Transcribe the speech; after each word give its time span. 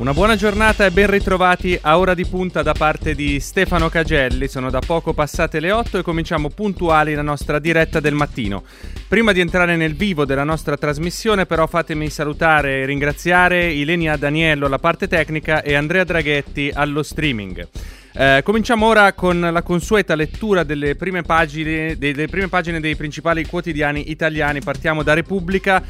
Una 0.00 0.14
buona 0.14 0.34
giornata 0.34 0.86
e 0.86 0.90
ben 0.90 1.10
ritrovati 1.10 1.78
a 1.78 1.98
Ora 1.98 2.14
di 2.14 2.24
Punta 2.24 2.62
da 2.62 2.72
parte 2.72 3.14
di 3.14 3.38
Stefano 3.38 3.90
Cagelli. 3.90 4.48
Sono 4.48 4.70
da 4.70 4.78
poco 4.78 5.12
passate 5.12 5.60
le 5.60 5.72
8 5.72 5.98
e 5.98 6.02
cominciamo 6.02 6.48
puntuali 6.48 7.14
la 7.14 7.20
nostra 7.20 7.58
diretta 7.58 8.00
del 8.00 8.14
mattino. 8.14 8.64
Prima 9.06 9.32
di 9.32 9.40
entrare 9.40 9.76
nel 9.76 9.94
vivo 9.94 10.24
della 10.24 10.42
nostra 10.42 10.78
trasmissione, 10.78 11.44
però, 11.44 11.66
fatemi 11.66 12.08
salutare 12.08 12.80
e 12.80 12.86
ringraziare 12.86 13.70
Ilenia 13.72 14.16
Daniello 14.16 14.64
alla 14.64 14.78
parte 14.78 15.06
tecnica 15.06 15.60
e 15.60 15.74
Andrea 15.74 16.04
Draghetti 16.04 16.70
allo 16.72 17.02
streaming. 17.02 17.68
Eh, 18.12 18.40
cominciamo 18.42 18.86
ora 18.86 19.12
con 19.12 19.38
la 19.38 19.62
consueta 19.62 20.14
lettura 20.14 20.64
delle 20.64 20.96
prime, 20.96 21.22
pagine, 21.22 21.96
delle 21.96 22.26
prime 22.26 22.48
pagine 22.48 22.80
dei 22.80 22.96
principali 22.96 23.46
quotidiani 23.46 24.10
italiani. 24.10 24.60
Partiamo 24.60 25.02
da 25.02 25.12
Repubblica. 25.12 25.82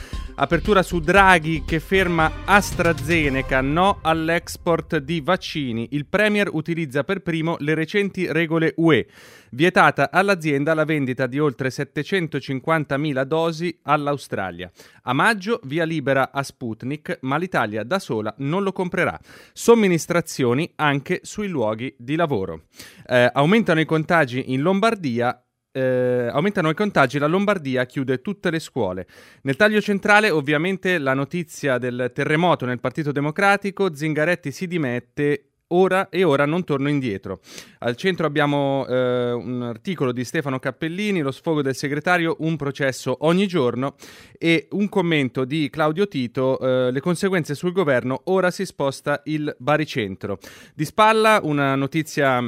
Apertura 0.43 0.83
su 0.83 1.01
Draghi 1.01 1.65
che 1.67 1.81
ferma 1.81 2.33
AstraZeneca, 2.47 3.61
no 3.61 3.99
all'export 4.01 4.97
di 4.97 5.21
vaccini. 5.21 5.89
Il 5.91 6.07
Premier 6.07 6.49
utilizza 6.51 7.05
per 7.05 7.21
primo 7.21 7.57
le 7.59 7.75
recenti 7.75 8.27
regole 8.33 8.73
UE. 8.77 9.07
Vietata 9.51 10.11
all'azienda 10.11 10.73
la 10.73 10.87
vendita 10.87 11.27
di 11.27 11.39
oltre 11.39 11.69
750.000 11.69 13.23
dosi 13.25 13.81
all'Australia. 13.83 14.71
A 15.03 15.13
maggio 15.13 15.61
via 15.65 15.85
libera 15.85 16.31
a 16.33 16.43
Sputnik, 16.43 17.19
ma 17.21 17.37
l'Italia 17.37 17.85
da 17.85 17.99
sola 17.99 18.35
non 18.39 18.63
lo 18.63 18.73
comprerà. 18.73 19.21
Somministrazioni 19.53 20.73
anche 20.77 21.21
sui 21.23 21.49
luoghi 21.49 21.95
di 21.99 22.17
lavoro. 22.17 22.63
Eh, 23.07 23.29
aumentano 23.31 23.81
i 23.81 23.85
contagi 23.85 24.55
in 24.55 24.63
Lombardia 24.63 25.39
eh, 25.73 26.29
aumentano 26.31 26.71
i 26.71 26.75
contagi, 26.75 27.19
la 27.19 27.27
Lombardia 27.27 27.87
chiude 27.87 28.21
tutte 28.21 28.51
le 28.51 28.59
scuole. 28.59 29.07
Nel 29.43 29.57
taglio 29.57 29.81
centrale, 29.81 30.31
ovviamente, 30.31 30.99
la 30.99 31.15
notizia 31.15 31.79
del 31.79 32.11
terremoto 32.15 32.67
nel 32.67 32.81
Partito 32.81 33.13
Democratico, 33.13 33.95
Zingaretti 33.95 34.51
si 34.51 34.67
dimette. 34.67 35.45
Ora 35.73 36.09
e 36.09 36.25
ora 36.25 36.47
non 36.47 36.65
torno 36.65 36.89
indietro. 36.89 37.39
Al 37.79 37.95
centro 37.95 38.27
abbiamo 38.27 38.85
eh, 38.89 39.31
un 39.31 39.63
articolo 39.63 40.11
di 40.11 40.25
Stefano 40.25 40.59
Cappellini, 40.59 41.21
lo 41.21 41.31
sfogo 41.31 41.63
del 41.63 41.77
segretario, 41.77 42.35
un 42.41 42.57
processo 42.57 43.19
ogni 43.21 43.47
giorno 43.47 43.95
e 44.37 44.67
un 44.73 44.89
commento 44.89 45.45
di 45.45 45.71
Claudio 45.71 46.09
Tito, 46.09 46.59
eh, 46.59 46.91
le 46.91 47.01
conseguenze 47.01 47.55
sul 47.55 47.71
governo, 47.71 48.23
ora 48.25 48.51
si 48.51 48.67
sposta 48.67 49.21
il 49.27 49.55
baricentro. 49.61 50.41
Di 50.75 50.85
spalla 50.85 51.39
una 51.41 51.77
notizia 51.77 52.43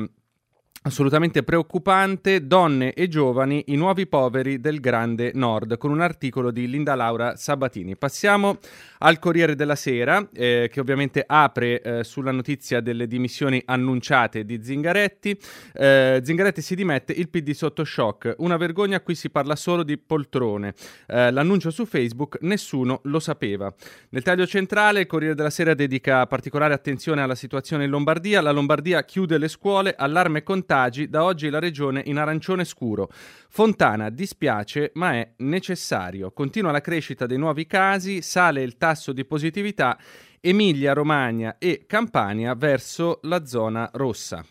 assolutamente 0.85 1.45
preoccupante, 1.45 2.47
donne 2.47 2.93
e 2.93 3.07
giovani, 3.07 3.65
i 3.69 3.77
nuovi 3.77 4.07
poveri 4.09 4.61
del 4.61 4.81
grande 4.81 5.31
nord, 5.35 5.77
con 5.79 5.93
un 5.93 6.01
articolo 6.01 6.51
di 6.51 6.69
Linda 6.69 6.97
Laura 6.97 7.37
Sabatini. 7.37 7.97
Passiamo 7.97 8.59
al 8.99 9.21
Corriere 9.21 9.55
della 9.55 9.77
Sera, 9.77 10.27
eh, 10.33 10.69
che 10.73 10.81
ovviamente 10.81 11.23
apre 11.25 11.81
eh, 11.81 12.05
sulla 12.05 12.33
notizia 12.33 12.81
delle 12.81 13.07
dimissioni 13.07 13.63
annunciate 13.65 14.45
di 14.45 14.63
Zingaretti. 14.63 15.39
Eh, 15.73 16.21
Zingaretti 16.23 16.61
si 16.61 16.75
dimette, 16.75 17.13
il 17.13 17.29
PD 17.29 17.53
sotto 17.53 17.85
shock, 17.85 18.35
una 18.39 18.57
vergogna, 18.57 19.01
qui 19.01 19.15
si 19.15 19.31
parla 19.31 19.55
solo 19.55 19.85
di 19.85 19.97
poltrone. 19.99 20.75
Eh, 21.07 21.31
l'annuncio 21.31 21.71
su 21.71 21.85
Facebook, 21.87 22.39
nessuno 22.41 23.01
lo 23.05 23.21
sapeva. 23.21 23.73
Nel 24.11 24.23
taglio 24.23 24.47
centrale, 24.47 25.01
il 25.01 25.07
Corriere 25.07 25.37
della 25.37 25.51
Sera 25.51 25.75
dedica 25.75 26.27
particolare 26.27 26.75
attenzione 26.75 27.23
alla 27.23 27.37
situazione 27.37 27.85
in 27.85 27.91
Lombardia. 27.91 28.41
La 28.41 28.51
Lombardia 28.51 29.05
chiude 29.05 29.39
le 29.39 29.49
scuole, 29.49 29.95
allarme 29.97 30.43
contagio 30.43 30.71
contagi, 30.73 31.11
da 31.11 31.23
oggi 31.25 31.51
la 31.51 31.59
regione 31.59 32.03
in 32.07 32.17
arancione 32.17 32.65
scuro. 32.65 33.11
Fontana 33.51 34.09
dispiace, 34.09 34.91
ma 34.95 35.13
è 35.13 35.33
necessario. 35.39 36.33
Continua 36.33 36.71
la 36.71 36.81
crescita 36.81 37.27
dei 37.27 37.37
nuovi 37.37 37.67
casi, 37.67 38.23
sale 38.23 38.63
il 38.63 38.79
tasso 38.79 39.13
di 39.13 39.27
positività. 39.27 39.99
Emilia, 40.41 40.95
Romagna 40.95 41.57
e 41.59 41.85
Campania 41.87 42.55
verso 42.55 43.21
la 43.25 43.45
zona 43.45 43.91
rossa. 43.93 44.43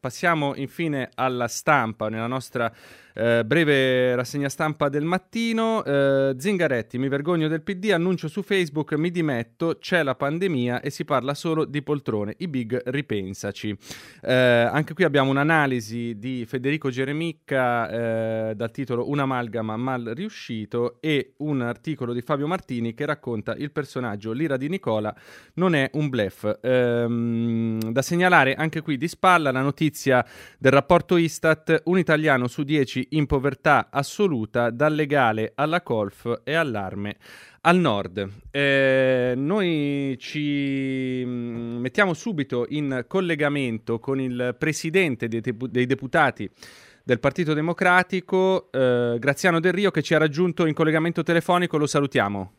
Passiamo 0.00 0.54
infine 0.56 1.10
alla 1.14 1.46
stampa 1.46 2.08
nella 2.08 2.26
nostra 2.26 2.72
eh, 3.18 3.44
breve 3.44 4.14
rassegna 4.14 4.48
stampa 4.48 4.88
del 4.88 5.02
mattino. 5.02 5.84
Eh, 5.84 6.36
Zingaretti, 6.38 6.98
mi 6.98 7.08
vergogno 7.08 7.48
del 7.48 7.62
PD, 7.62 7.90
annuncio 7.90 8.28
su 8.28 8.42
Facebook, 8.42 8.92
mi 8.92 9.10
dimetto, 9.10 9.78
c'è 9.80 10.04
la 10.04 10.14
pandemia 10.14 10.80
e 10.80 10.90
si 10.90 11.04
parla 11.04 11.34
solo 11.34 11.64
di 11.64 11.82
poltrone. 11.82 12.34
I 12.38 12.46
big 12.46 12.80
ripensaci. 12.86 13.76
Eh, 14.22 14.32
anche 14.32 14.94
qui 14.94 15.02
abbiamo 15.02 15.30
un'analisi 15.30 16.16
di 16.16 16.44
Federico 16.46 16.90
Geremicca 16.90 18.50
eh, 18.50 18.54
dal 18.54 18.70
titolo 18.70 19.08
Un'amalgama 19.08 19.76
mal 19.76 20.12
riuscito 20.14 20.98
e 21.00 21.32
un 21.38 21.60
articolo 21.60 22.12
di 22.12 22.22
Fabio 22.22 22.46
Martini 22.46 22.94
che 22.94 23.04
racconta 23.04 23.54
il 23.56 23.72
personaggio 23.72 24.30
L'ira 24.30 24.56
di 24.56 24.68
Nicola 24.68 25.12
non 25.54 25.74
è 25.74 25.90
un 25.94 26.08
blef. 26.08 26.58
Ehm, 26.62 27.90
da 27.90 28.02
segnalare 28.02 28.54
anche 28.54 28.80
qui 28.80 28.96
di 28.96 29.08
spalla 29.08 29.50
la 29.50 29.62
notizia 29.62 30.24
del 30.56 30.70
rapporto 30.70 31.16
Istat, 31.16 31.82
un 31.86 31.98
italiano 31.98 32.46
su 32.46 32.62
dieci 32.62 33.06
in 33.10 33.26
povertà 33.26 33.88
assoluta 33.90 34.70
dal 34.70 34.94
legale 34.94 35.52
alla 35.54 35.82
colf 35.82 36.40
e 36.44 36.54
all'arme 36.54 37.16
al 37.62 37.76
nord. 37.76 38.28
Eh, 38.50 39.34
noi 39.36 40.16
ci 40.18 41.22
mm, 41.24 41.78
mettiamo 41.78 42.14
subito 42.14 42.66
in 42.68 43.04
collegamento 43.06 43.98
con 43.98 44.20
il 44.20 44.54
presidente 44.58 45.28
dei, 45.28 45.40
tepu- 45.40 45.68
dei 45.68 45.86
deputati 45.86 46.50
del 47.04 47.20
Partito 47.20 47.54
Democratico, 47.54 48.70
eh, 48.70 49.16
Graziano 49.18 49.60
Del 49.60 49.72
Rio, 49.72 49.90
che 49.90 50.02
ci 50.02 50.14
ha 50.14 50.18
raggiunto 50.18 50.66
in 50.66 50.74
collegamento 50.74 51.22
telefonico. 51.22 51.78
Lo 51.78 51.86
salutiamo. 51.86 52.52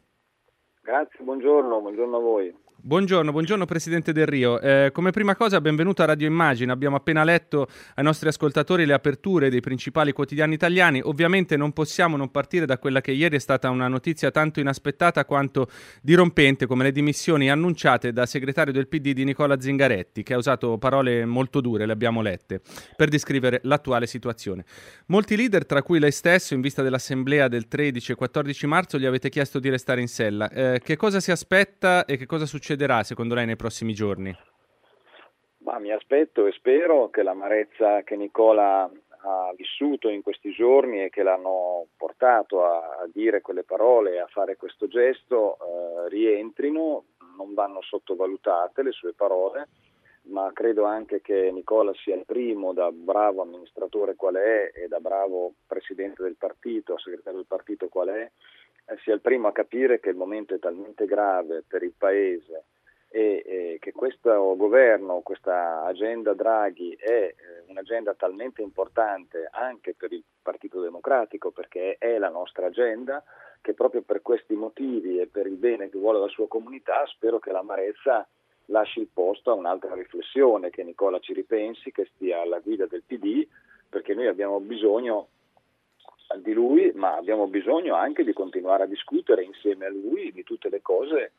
Grazie, 0.81 1.23
buongiorno, 1.23 1.81
buongiorno 1.81 2.17
a 2.17 2.19
voi. 2.19 2.55
Buongiorno, 2.81 3.33
buongiorno 3.33 3.65
Presidente 3.65 4.13
Del 4.13 4.25
Rio. 4.25 4.57
Eh, 4.61 4.91
come 4.93 5.11
prima 5.11 5.35
cosa 5.35 5.59
benvenuto 5.59 6.01
a 6.01 6.05
Radio 6.05 6.27
Immagine. 6.27 6.71
Abbiamo 6.71 6.95
appena 6.95 7.25
letto 7.25 7.67
ai 7.95 8.05
nostri 8.05 8.29
ascoltatori 8.29 8.85
le 8.85 8.93
aperture 8.93 9.49
dei 9.49 9.59
principali 9.59 10.13
quotidiani 10.13 10.53
italiani. 10.53 11.01
Ovviamente 11.03 11.57
non 11.57 11.73
possiamo 11.73 12.15
non 12.15 12.31
partire 12.31 12.65
da 12.65 12.77
quella 12.77 13.01
che 13.01 13.11
ieri 13.11 13.35
è 13.35 13.39
stata 13.39 13.69
una 13.69 13.89
notizia 13.89 14.31
tanto 14.31 14.61
inaspettata 14.61 15.25
quanto 15.25 15.67
dirompente 16.01 16.67
come 16.67 16.85
le 16.85 16.93
dimissioni 16.93 17.51
annunciate 17.51 18.13
dal 18.13 18.29
segretario 18.29 18.71
del 18.71 18.87
PD 18.87 19.11
di 19.11 19.25
Nicola 19.25 19.59
Zingaretti, 19.59 20.23
che 20.23 20.33
ha 20.33 20.37
usato 20.37 20.77
parole 20.77 21.25
molto 21.25 21.59
dure, 21.59 21.85
le 21.85 21.91
abbiamo 21.91 22.21
lette, 22.21 22.61
per 22.95 23.09
descrivere 23.09 23.59
l'attuale 23.63 24.07
situazione. 24.07 24.63
Molti 25.07 25.35
leader, 25.35 25.65
tra 25.65 25.83
cui 25.83 25.99
lei 25.99 26.13
stesso, 26.13 26.53
in 26.53 26.61
vista 26.61 26.81
dell'assemblea 26.81 27.49
del 27.49 27.67
13 27.67 28.13
e 28.13 28.15
14 28.15 28.67
marzo, 28.67 28.97
gli 28.97 29.05
avete 29.05 29.27
chiesto 29.27 29.59
di 29.59 29.67
restare 29.67 29.99
in 29.99 30.07
sella. 30.07 30.49
Eh, 30.49 30.79
che 30.81 30.95
cosa 30.95 31.19
si 31.19 31.31
aspetta 31.31 32.05
e 32.05 32.15
che 32.15 32.25
cosa 32.25 32.45
succede? 32.45 32.67
Succederà 32.69 33.01
secondo 33.01 33.33
lei 33.33 33.47
nei 33.47 33.55
prossimi 33.55 33.93
giorni? 33.93 34.35
Ma 35.63 35.79
mi 35.79 35.91
aspetto 35.91 36.45
e 36.45 36.51
spero 36.51 37.09
che 37.09 37.23
l'amarezza 37.23 38.03
che 38.03 38.15
Nicola 38.15 38.83
ha 38.83 39.53
vissuto 39.55 40.07
in 40.07 40.21
questi 40.21 40.51
giorni 40.51 41.03
e 41.03 41.09
che 41.09 41.23
l'hanno 41.23 41.87
portato 41.97 42.63
a, 42.63 42.99
a 43.01 43.09
dire 43.11 43.41
quelle 43.41 43.63
parole 43.63 44.19
a 44.19 44.27
fare 44.27 44.55
questo 44.55 44.87
gesto 44.87 45.57
eh, 45.57 46.09
rientrino, 46.09 47.05
non 47.37 47.53
vanno 47.53 47.81
sottovalutate 47.81 48.83
le 48.83 48.91
sue 48.91 49.13
parole, 49.13 49.67
ma 50.29 50.51
credo 50.53 50.85
anche 50.85 51.21
che 51.21 51.49
Nicola 51.51 51.91
sia 51.95 52.15
il 52.15 52.25
primo 52.25 52.71
da 52.71 52.91
bravo 52.91 53.41
amministratore 53.41 54.15
qual 54.15 54.35
è 54.35 54.71
e 54.73 54.87
da 54.87 54.99
bravo 54.99 55.53
presidente 55.65 56.21
del 56.21 56.35
partito, 56.37 56.99
segretario 56.99 57.39
del 57.39 57.47
partito 57.47 57.87
qual 57.89 58.09
è, 58.09 58.31
sia 59.03 59.13
il 59.13 59.21
primo 59.21 59.47
a 59.47 59.51
capire 59.51 59.99
che 59.99 60.09
il 60.09 60.15
momento 60.15 60.55
è 60.55 60.59
talmente 60.59 61.05
grave 61.05 61.63
per 61.67 61.83
il 61.83 61.93
Paese 61.97 62.65
e, 63.09 63.43
e 63.45 63.77
che 63.79 63.91
questo 63.91 64.55
governo, 64.55 65.21
questa 65.21 65.83
agenda 65.83 66.33
Draghi 66.33 66.95
è 66.99 67.33
eh, 67.35 67.35
un'agenda 67.67 68.13
talmente 68.13 68.61
importante 68.61 69.47
anche 69.51 69.95
per 69.95 70.11
il 70.13 70.23
Partito 70.41 70.79
Democratico 70.79 71.51
perché 71.51 71.97
è 71.97 72.17
la 72.17 72.29
nostra 72.29 72.67
agenda 72.67 73.23
che 73.61 73.73
proprio 73.73 74.01
per 74.01 74.21
questi 74.21 74.53
motivi 74.53 75.19
e 75.19 75.27
per 75.27 75.47
il 75.47 75.55
bene 75.55 75.89
che 75.89 75.97
vuole 75.97 76.19
la 76.19 76.27
sua 76.27 76.47
comunità 76.47 77.05
spero 77.07 77.39
che 77.39 77.51
l'amarezza 77.51 78.27
lasci 78.65 78.99
il 78.99 79.09
posto 79.11 79.49
a 79.51 79.55
un'altra 79.55 79.95
riflessione, 79.95 80.69
che 80.69 80.83
Nicola 80.83 81.19
ci 81.19 81.33
ripensi, 81.33 81.91
che 81.91 82.09
stia 82.13 82.41
alla 82.41 82.59
guida 82.59 82.85
del 82.85 83.03
PD 83.05 83.45
perché 83.89 84.13
noi 84.13 84.27
abbiamo 84.27 84.59
bisogno 84.59 85.29
di 86.37 86.53
lui, 86.53 86.91
ma 86.93 87.15
abbiamo 87.15 87.47
bisogno 87.47 87.95
anche 87.95 88.23
di 88.23 88.33
continuare 88.33 88.83
a 88.83 88.87
discutere 88.87 89.43
insieme 89.43 89.85
a 89.85 89.89
lui 89.89 90.31
di 90.31 90.43
tutte 90.43 90.69
le 90.69 90.81
cose 90.81 91.31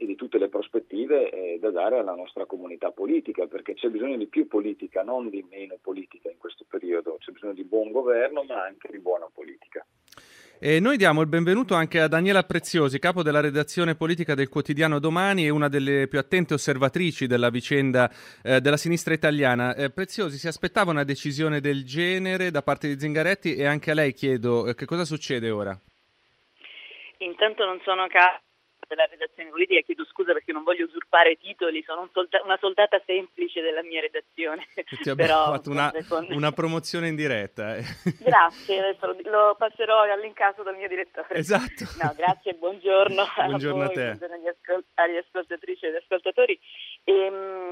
e 0.00 0.06
di 0.06 0.14
tutte 0.14 0.38
le 0.38 0.48
prospettive 0.48 1.28
eh, 1.30 1.58
da 1.58 1.70
dare 1.70 1.98
alla 1.98 2.14
nostra 2.14 2.46
comunità 2.46 2.92
politica, 2.92 3.46
perché 3.46 3.74
c'è 3.74 3.88
bisogno 3.88 4.16
di 4.16 4.28
più 4.28 4.46
politica, 4.46 5.02
non 5.02 5.28
di 5.28 5.44
meno 5.50 5.76
politica 5.82 6.30
in 6.30 6.38
questo 6.38 6.64
periodo, 6.68 7.16
c'è 7.18 7.32
bisogno 7.32 7.52
di 7.52 7.64
buon 7.64 7.90
governo 7.90 8.44
ma 8.44 8.62
anche 8.62 8.88
di 8.92 9.00
buona 9.00 9.28
politica. 9.32 9.84
E 10.60 10.78
noi 10.78 10.96
diamo 10.96 11.20
il 11.20 11.28
benvenuto 11.28 11.74
anche 11.74 12.00
a 12.00 12.06
Daniela 12.06 12.44
Preziosi, 12.44 13.00
capo 13.00 13.24
della 13.24 13.40
redazione 13.40 13.96
politica 13.96 14.34
del 14.34 14.48
quotidiano 14.48 15.00
Domani 15.00 15.46
e 15.46 15.50
una 15.50 15.68
delle 15.68 16.06
più 16.06 16.20
attente 16.20 16.54
osservatrici 16.54 17.26
della 17.26 17.50
vicenda 17.50 18.08
eh, 18.42 18.60
della 18.60 18.76
sinistra 18.76 19.14
italiana. 19.14 19.74
Eh, 19.74 19.90
Preziosi, 19.90 20.36
si 20.36 20.46
aspettava 20.46 20.92
una 20.92 21.04
decisione 21.04 21.60
del 21.60 21.84
genere 21.84 22.52
da 22.52 22.62
parte 22.62 22.86
di 22.86 22.98
Zingaretti 22.98 23.56
e 23.56 23.66
anche 23.66 23.90
a 23.90 23.94
lei 23.94 24.12
chiedo 24.12 24.68
eh, 24.68 24.74
che 24.74 24.86
cosa 24.86 25.04
succede 25.04 25.50
ora? 25.50 25.76
Intanto 27.18 27.64
non 27.64 27.80
sono 27.84 28.06
capo 28.08 28.46
della 28.88 29.04
redazione 29.04 29.50
politica, 29.50 29.80
chiedo 29.82 30.04
scusa 30.06 30.32
perché 30.32 30.50
non 30.52 30.64
voglio 30.64 30.86
usurpare 30.86 31.36
titoli, 31.36 31.82
sono 31.84 32.02
un 32.02 32.08
solda- 32.12 32.40
una 32.42 32.56
soldata 32.58 33.00
semplice 33.04 33.60
della 33.60 33.82
mia 33.82 34.00
redazione. 34.00 34.66
Ti 35.02 35.10
abbiamo 35.10 35.52
fatto 35.52 35.70
una, 35.70 35.92
una, 36.30 36.52
promozione 36.52 37.08
in 37.08 37.14
diretta. 37.14 37.76
Eh. 37.76 37.84
Grazie, 38.18 38.78
adesso 38.78 39.14
lo, 39.24 39.54
passerò 39.58 40.02
all'incaso 40.02 40.62
dal 40.62 40.76
mio 40.76 40.88
direttore. 40.88 41.28
Esatto. 41.34 41.84
No, 42.00 42.12
grazie, 42.16 42.54
buongiorno, 42.54 43.24
buongiorno 43.46 43.82
a, 43.82 43.86
voi, 43.86 43.94
te. 43.94 44.04
buongiorno 44.04 44.34
agli, 44.34 44.48
ascol- 44.48 44.84
agli 44.94 45.16
ascoltatrici 45.16 45.84
e 45.84 45.88
agli 45.88 45.96
ascoltatori. 45.96 46.58
E, 47.04 47.12
ehm, 47.12 47.67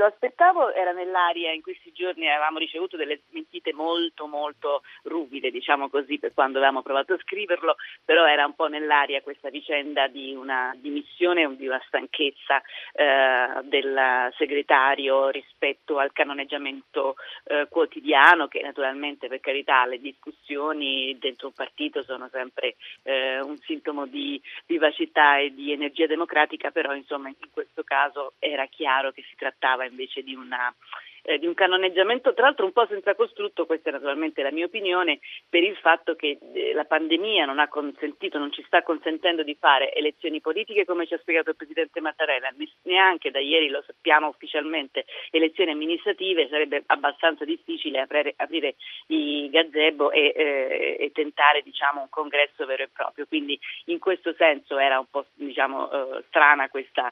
lo 0.00 0.06
aspettavo, 0.06 0.72
era 0.72 0.92
nell'aria, 0.92 1.52
in 1.52 1.60
questi 1.60 1.92
giorni 1.92 2.26
avevamo 2.26 2.58
ricevuto 2.58 2.96
delle 2.96 3.20
smentite 3.28 3.74
molto 3.74 4.26
molto 4.26 4.82
ruvide, 5.02 5.50
diciamo 5.50 5.90
così, 5.90 6.18
per 6.18 6.32
quando 6.32 6.56
avevamo 6.56 6.80
provato 6.80 7.12
a 7.12 7.18
scriverlo, 7.18 7.76
però 8.02 8.26
era 8.26 8.46
un 8.46 8.54
po' 8.54 8.66
nell'aria 8.66 9.20
questa 9.20 9.50
vicenda 9.50 10.08
di 10.08 10.34
una 10.34 10.74
dimissione 10.76 11.54
di 11.56 11.66
una 11.66 11.82
stanchezza 11.86 12.62
eh, 12.92 13.60
del 13.64 14.32
segretario 14.38 15.28
rispetto 15.28 15.98
al 15.98 16.12
canoneggiamento 16.12 17.16
eh, 17.44 17.66
quotidiano, 17.68 18.48
che 18.48 18.62
naturalmente 18.62 19.28
per 19.28 19.40
carità 19.40 19.84
le 19.84 20.00
discussioni 20.00 21.14
dentro 21.18 21.48
un 21.48 21.52
partito 21.52 22.02
sono 22.02 22.28
sempre 22.32 22.76
eh, 23.02 23.40
un 23.40 23.58
sintomo 23.58 24.06
di 24.06 24.40
vivacità 24.64 25.38
e 25.38 25.52
di 25.52 25.72
energia 25.72 26.06
democratica, 26.06 26.70
però 26.70 26.94
insomma 26.94 27.28
in 27.28 27.36
questo 27.52 27.82
caso 27.82 28.32
era 28.38 28.64
chiaro 28.66 29.10
che 29.10 29.22
si 29.28 29.36
trattava 29.36 29.84
invece 29.90 30.22
di 30.22 30.34
una 30.34 30.74
eh, 31.22 31.38
di 31.38 31.46
un 31.46 31.54
canoneggiamento, 31.54 32.34
tra 32.34 32.46
l'altro 32.46 32.64
un 32.64 32.72
po' 32.72 32.86
senza 32.86 33.14
costrutto, 33.14 33.66
questa 33.66 33.90
è 33.90 33.92
naturalmente 33.92 34.42
la 34.42 34.50
mia 34.50 34.64
opinione, 34.64 35.18
per 35.48 35.62
il 35.62 35.76
fatto 35.76 36.16
che 36.16 36.38
eh, 36.54 36.72
la 36.72 36.84
pandemia 36.84 37.44
non 37.44 37.58
ha 37.58 37.68
consentito, 37.68 38.38
non 38.38 38.52
ci 38.52 38.62
sta 38.66 38.82
consentendo 38.82 39.42
di 39.42 39.56
fare 39.58 39.92
elezioni 39.92 40.40
politiche 40.40 40.84
come 40.84 41.06
ci 41.06 41.14
ha 41.14 41.18
spiegato 41.18 41.50
il 41.50 41.56
Presidente 41.56 42.00
Mattarella, 42.00 42.52
neanche 42.82 43.30
da 43.30 43.38
ieri 43.38 43.68
lo 43.68 43.82
sappiamo 43.86 44.28
ufficialmente, 44.28 45.04
elezioni 45.30 45.72
amministrative, 45.72 46.48
sarebbe 46.48 46.82
abbastanza 46.86 47.44
difficile 47.44 48.00
aprire, 48.00 48.34
aprire 48.36 48.76
i 49.08 49.48
gazebo 49.50 50.10
e, 50.10 50.32
eh, 50.34 50.96
e 50.98 51.10
tentare 51.12 51.62
diciamo, 51.62 52.00
un 52.00 52.08
congresso 52.08 52.64
vero 52.66 52.84
e 52.84 52.88
proprio, 52.92 53.26
quindi 53.26 53.58
in 53.86 53.98
questo 53.98 54.34
senso 54.34 54.78
era 54.78 54.98
un 54.98 55.06
po' 55.10 55.26
diciamo, 55.34 55.90
eh, 55.90 56.24
strana 56.28 56.68
questa 56.68 57.10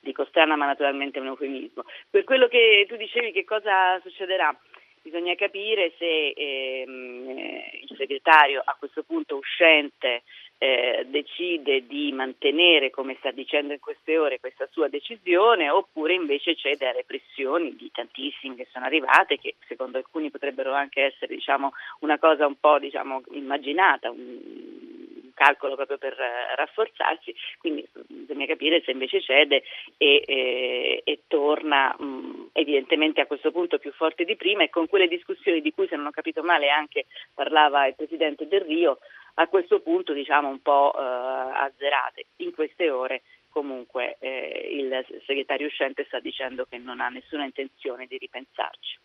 dico 0.00 0.24
strana 0.24 0.56
ma 0.56 0.66
naturalmente 0.66 1.18
è 1.18 1.22
un 1.22 1.28
eufemismo. 1.28 1.84
Per 2.08 2.24
quello 2.24 2.48
che 2.48 2.86
tu 2.88 2.96
dicevi 2.96 3.32
che 3.32 3.44
cosa 3.44 4.00
succederà, 4.00 4.54
bisogna 5.02 5.34
capire 5.34 5.92
se 5.98 6.28
ehm, 6.30 7.28
eh, 7.28 7.80
il 7.88 7.96
segretario 7.96 8.62
a 8.64 8.76
questo 8.78 9.02
punto 9.02 9.36
uscente 9.36 10.22
eh, 10.58 11.06
decide 11.08 11.86
di 11.86 12.12
mantenere, 12.12 12.90
come 12.90 13.16
sta 13.18 13.30
dicendo 13.30 13.72
in 13.72 13.80
queste 13.80 14.18
ore, 14.18 14.40
questa 14.40 14.68
sua 14.70 14.88
decisione 14.88 15.70
oppure 15.70 16.12
invece 16.12 16.54
cede 16.54 16.86
alle 16.86 17.04
pressioni 17.04 17.74
di 17.76 17.90
tantissimi 17.90 18.56
che 18.56 18.66
sono 18.70 18.84
arrivate, 18.84 19.38
che 19.38 19.54
secondo 19.66 19.96
alcuni 19.96 20.30
potrebbero 20.30 20.74
anche 20.74 21.02
essere 21.02 21.34
diciamo, 21.34 21.72
una 22.00 22.18
cosa 22.18 22.46
un 22.46 22.56
po' 22.60 22.78
diciamo, 22.78 23.22
immaginata, 23.30 24.10
un, 24.10 24.99
calcolo 25.40 25.74
proprio 25.74 25.96
per 25.96 26.12
eh, 26.12 26.54
rafforzarsi, 26.54 27.34
quindi 27.58 27.82
mm, 27.82 28.24
bisogna 28.26 28.44
capire 28.44 28.82
se 28.84 28.90
invece 28.90 29.22
cede 29.22 29.62
e, 29.96 30.22
e, 30.26 31.00
e 31.02 31.22
torna 31.28 31.96
mh, 31.98 32.04
mm, 32.04 32.46
evidentemente 32.52 33.22
a 33.22 33.26
questo 33.26 33.50
punto 33.50 33.78
più 33.78 33.90
forte 33.92 34.24
di 34.24 34.36
prima 34.36 34.64
e 34.64 34.68
con 34.68 34.86
quelle 34.86 35.08
discussioni 35.08 35.62
di 35.62 35.72
cui 35.72 35.88
se 35.88 35.96
non 35.96 36.06
ho 36.06 36.10
capito 36.10 36.42
male 36.42 36.68
anche 36.68 37.06
parlava 37.32 37.86
il 37.86 37.94
Presidente 37.94 38.46
Del 38.48 38.60
Rio, 38.60 38.98
a 39.34 39.46
questo 39.46 39.80
punto 39.80 40.12
diciamo 40.12 40.48
un 40.48 40.60
po' 40.60 40.92
eh, 40.94 41.00
azzerate. 41.00 42.26
In 42.36 42.52
queste 42.52 42.90
ore 42.90 43.22
comunque 43.48 44.18
eh, 44.20 44.68
il 44.72 45.22
segretario 45.24 45.68
uscente 45.68 46.04
sta 46.06 46.20
dicendo 46.20 46.66
che 46.68 46.76
non 46.76 47.00
ha 47.00 47.08
nessuna 47.08 47.44
intenzione 47.44 48.06
di 48.06 48.18
ripensarci. 48.18 48.98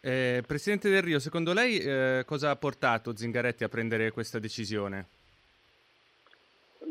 Eh, 0.00 0.42
Presidente 0.46 0.88
Del 0.88 1.02
Rio, 1.02 1.18
secondo 1.18 1.52
lei 1.52 1.78
eh, 1.78 2.22
cosa 2.24 2.48
ha 2.48 2.56
portato 2.56 3.14
Zingaretti 3.14 3.62
a 3.62 3.68
prendere 3.68 4.10
questa 4.10 4.38
decisione? 4.38 5.20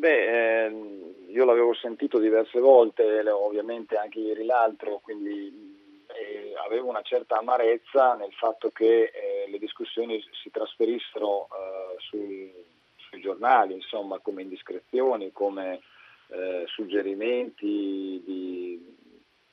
Beh, 0.02 0.64
ehm, 0.66 1.14
io 1.28 1.46
l'avevo 1.46 1.76
sentito 1.76 2.18
diverse 2.18 2.60
volte, 2.60 3.22
ovviamente 3.30 3.98
anche 3.98 4.18
ieri 4.18 4.46
l'altro, 4.46 4.98
quindi 4.98 6.08
eh, 6.08 6.56
avevo 6.66 6.90
una 6.90 7.04
certa 7.04 7.38
amarezza 7.38 8.16
nel 8.16 8.34
fatto 8.34 8.72
che 8.72 9.12
eh, 9.14 9.48
le 9.48 9.60
discussioni 9.60 10.20
si 10.42 10.50
trasferissero 10.50 11.46
eh, 11.46 12.00
sui, 12.00 12.52
sui, 12.96 13.22
giornali, 13.22 13.76
insomma, 13.76 14.18
come 14.18 14.42
indiscrezioni, 14.42 15.32
come 15.32 15.82
eh, 16.30 16.64
suggerimenti 16.66 18.24
di, 18.26 18.96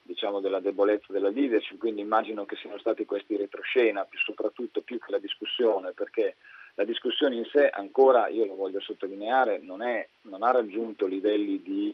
diciamo, 0.00 0.40
della 0.40 0.60
debolezza 0.60 1.12
della 1.12 1.28
leadership, 1.28 1.76
quindi 1.76 2.00
immagino 2.00 2.46
che 2.46 2.56
siano 2.56 2.78
stati 2.78 3.04
questi 3.04 3.36
retroscena, 3.36 4.06
più, 4.06 4.18
soprattutto 4.20 4.80
più 4.80 4.98
che 4.98 5.10
la 5.10 5.18
discussione, 5.18 5.92
perché 5.92 6.36
la 6.78 6.84
discussione 6.84 7.34
in 7.34 7.44
sé 7.50 7.68
ancora, 7.68 8.28
io 8.28 8.46
lo 8.46 8.54
voglio 8.54 8.78
sottolineare, 8.78 9.58
non, 9.58 9.82
è, 9.82 10.06
non 10.22 10.44
ha 10.44 10.52
raggiunto 10.52 11.06
livelli 11.06 11.60
di 11.60 11.92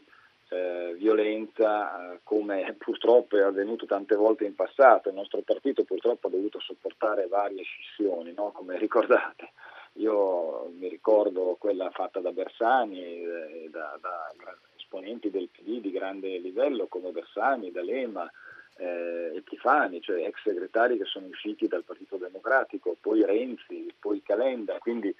eh, 0.49 0.93
violenza 0.95 2.13
eh, 2.13 2.19
come 2.21 2.71
purtroppo 2.77 3.35
è 3.35 3.41
avvenuto 3.41 3.87
tante 3.87 4.15
volte 4.15 4.45
in 4.45 4.53
passato. 4.53 5.09
Il 5.09 5.15
nostro 5.15 5.41
partito 5.41 5.83
purtroppo 5.85 6.27
ha 6.27 6.29
dovuto 6.29 6.59
sopportare 6.59 7.25
varie 7.25 7.63
scissioni, 7.63 8.31
no? 8.33 8.51
come 8.51 8.77
ricordate. 8.77 9.53
Io 9.93 10.71
mi 10.77 10.87
ricordo 10.87 11.55
quella 11.57 11.89
fatta 11.89 12.19
da 12.19 12.31
Bersani, 12.31 13.01
eh, 13.01 13.67
da, 13.71 13.97
da 13.99 14.31
esponenti 14.75 15.31
del 15.31 15.49
PD 15.49 15.81
di 15.81 15.89
grande 15.89 16.37
livello 16.37 16.85
come 16.85 17.09
Bersani, 17.09 17.71
D'Alema, 17.71 18.31
eh, 18.77 19.31
Epifani, 19.35 20.01
cioè 20.01 20.25
ex 20.25 20.41
segretari 20.41 20.97
che 20.97 21.05
sono 21.05 21.27
usciti 21.27 21.67
dal 21.67 21.83
Partito 21.83 22.17
Democratico, 22.17 22.95
poi 22.99 23.25
Renzi, 23.25 23.93
poi 23.99 24.21
Calenda, 24.21 24.77
quindi 24.79 25.13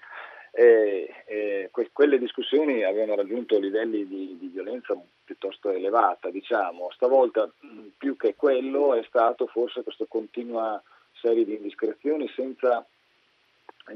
eh, 0.51 1.13
eh, 1.25 1.69
que- 1.71 1.89
quelle 1.91 2.17
discussioni 2.17 2.83
avevano 2.83 3.15
raggiunto 3.15 3.59
livelli 3.59 4.07
di, 4.07 4.37
di, 4.39 4.47
violenza 4.47 4.97
piuttosto 5.23 5.69
elevata, 5.69 6.29
diciamo. 6.29 6.89
Stavolta 6.91 7.51
più 7.97 8.15
che 8.15 8.35
quello 8.35 8.93
è 8.93 9.03
stato 9.07 9.47
forse 9.47 9.83
questa 9.83 10.05
continua 10.07 10.81
serie 11.13 11.43
di 11.43 11.55
indiscrezioni 11.55 12.29
senza 12.35 12.85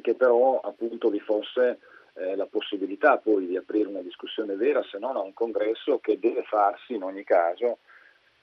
che 0.01 0.15
però 0.15 0.59
appunto 0.59 1.09
vi 1.09 1.19
fosse 1.19 1.79
eh, 2.15 2.35
la 2.35 2.45
possibilità 2.45 3.17
poi 3.17 3.47
di 3.47 3.57
aprire 3.57 3.87
una 3.87 4.01
discussione 4.01 4.55
vera 4.55 4.83
se 4.83 4.99
non 4.99 5.15
a 5.15 5.21
un 5.21 5.33
congresso 5.33 5.99
che 5.99 6.19
deve 6.19 6.43
farsi 6.43 6.93
in 6.93 7.03
ogni 7.03 7.23
caso 7.23 7.79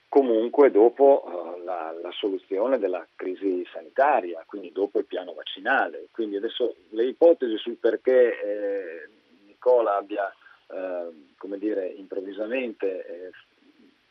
comunque 0.08 0.70
dopo 0.70 1.24
uh, 1.24 1.64
la, 1.64 1.94
la, 2.00 2.10
soluzione 2.12 2.78
della 2.78 3.06
crisi 3.14 3.66
sanitaria, 3.72 4.44
quindi 4.46 4.72
dopo 4.72 4.98
il 4.98 5.04
piano 5.04 5.34
vaccinale. 5.34 6.08
Quindi 6.10 6.36
adesso 6.36 6.74
le 6.90 7.06
ipotesi 7.06 7.56
sul 7.58 7.76
perché 7.76 8.40
eh, 8.40 9.08
Nicola 9.46 9.96
abbia 9.96 10.32
eh, 10.68 11.08
come 11.36 11.58
dire, 11.58 11.86
improvvisamente 11.86 13.06
eh, 13.06 13.30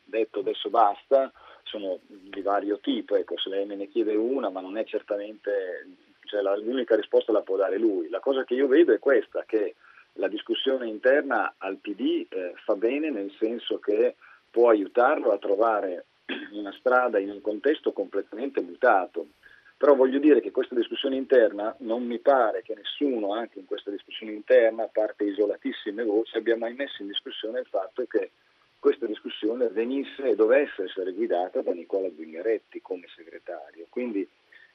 detto 0.03 0.39
adesso 0.39 0.69
basta 0.69 1.31
sono 1.63 1.99
di 2.07 2.41
vario 2.41 2.79
tipo, 2.79 3.15
ecco, 3.15 3.37
se 3.37 3.49
lei 3.49 3.65
me 3.65 3.75
ne 3.75 3.87
chiede 3.87 4.15
una, 4.15 4.49
ma 4.49 4.61
non 4.61 4.77
è 4.77 4.83
certamente, 4.85 5.87
cioè 6.25 6.41
la, 6.41 6.55
l'unica 6.55 6.95
risposta 6.95 7.31
la 7.31 7.41
può 7.41 7.57
dare 7.57 7.77
lui. 7.77 8.07
La 8.09 8.19
cosa 8.19 8.43
che 8.43 8.53
io 8.53 8.67
vedo 8.67 8.93
è 8.93 8.99
questa, 8.99 9.43
che 9.45 9.75
la 10.13 10.27
discussione 10.27 10.87
interna 10.87 11.55
al 11.57 11.77
PD 11.77 12.27
eh, 12.29 12.53
fa 12.63 12.75
bene 12.75 13.09
nel 13.09 13.33
senso 13.37 13.79
che 13.79 14.15
può 14.55 14.69
aiutarlo 14.69 15.33
a 15.33 15.37
trovare 15.37 16.05
una 16.53 16.71
strada 16.79 17.19
in 17.19 17.29
un 17.29 17.41
contesto 17.41 17.91
completamente 17.91 18.61
mutato. 18.61 19.27
Però 19.75 19.95
voglio 19.95 20.17
dire 20.17 20.39
che 20.39 20.51
questa 20.51 20.73
discussione 20.73 21.17
interna 21.17 21.75
non 21.79 22.05
mi 22.05 22.19
pare 22.19 22.61
che 22.61 22.73
nessuno, 22.73 23.33
anche 23.33 23.59
in 23.59 23.65
questa 23.65 23.91
discussione 23.91 24.31
interna, 24.31 24.83
a 24.83 24.89
parte 24.89 25.25
isolatissime 25.25 26.05
voci, 26.05 26.37
abbia 26.37 26.55
mai 26.55 26.73
messo 26.73 27.01
in 27.01 27.09
discussione 27.09 27.59
il 27.59 27.65
fatto 27.65 28.05
che 28.07 28.31
questa 28.79 29.05
discussione 29.05 29.67
venisse 29.67 30.23
e 30.23 30.35
dovesse 30.35 30.83
essere 30.83 31.11
guidata 31.11 31.61
da 31.61 31.73
Nicola 31.73 32.07
Zingaretti 32.15 32.81
come 32.81 33.07
segretario. 33.13 33.87
Quindi 33.89 34.25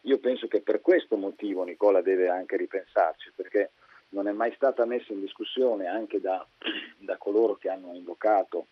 io 0.02 0.18
penso 0.18 0.46
che 0.46 0.60
per 0.60 0.82
questo 0.82 1.16
motivo 1.16 1.64
Nicola 1.64 2.02
deve 2.02 2.28
anche 2.28 2.58
ripensarci, 2.58 3.32
perché 3.34 3.70
non 4.10 4.28
è 4.28 4.32
mai 4.32 4.52
stata 4.56 4.84
messa 4.84 5.14
in 5.14 5.20
discussione 5.20 5.86
anche 5.86 6.20
da, 6.20 6.46
da 6.98 7.16
coloro 7.16 7.54
che 7.54 7.70
hanno 7.70 7.94
invocato 7.94 8.66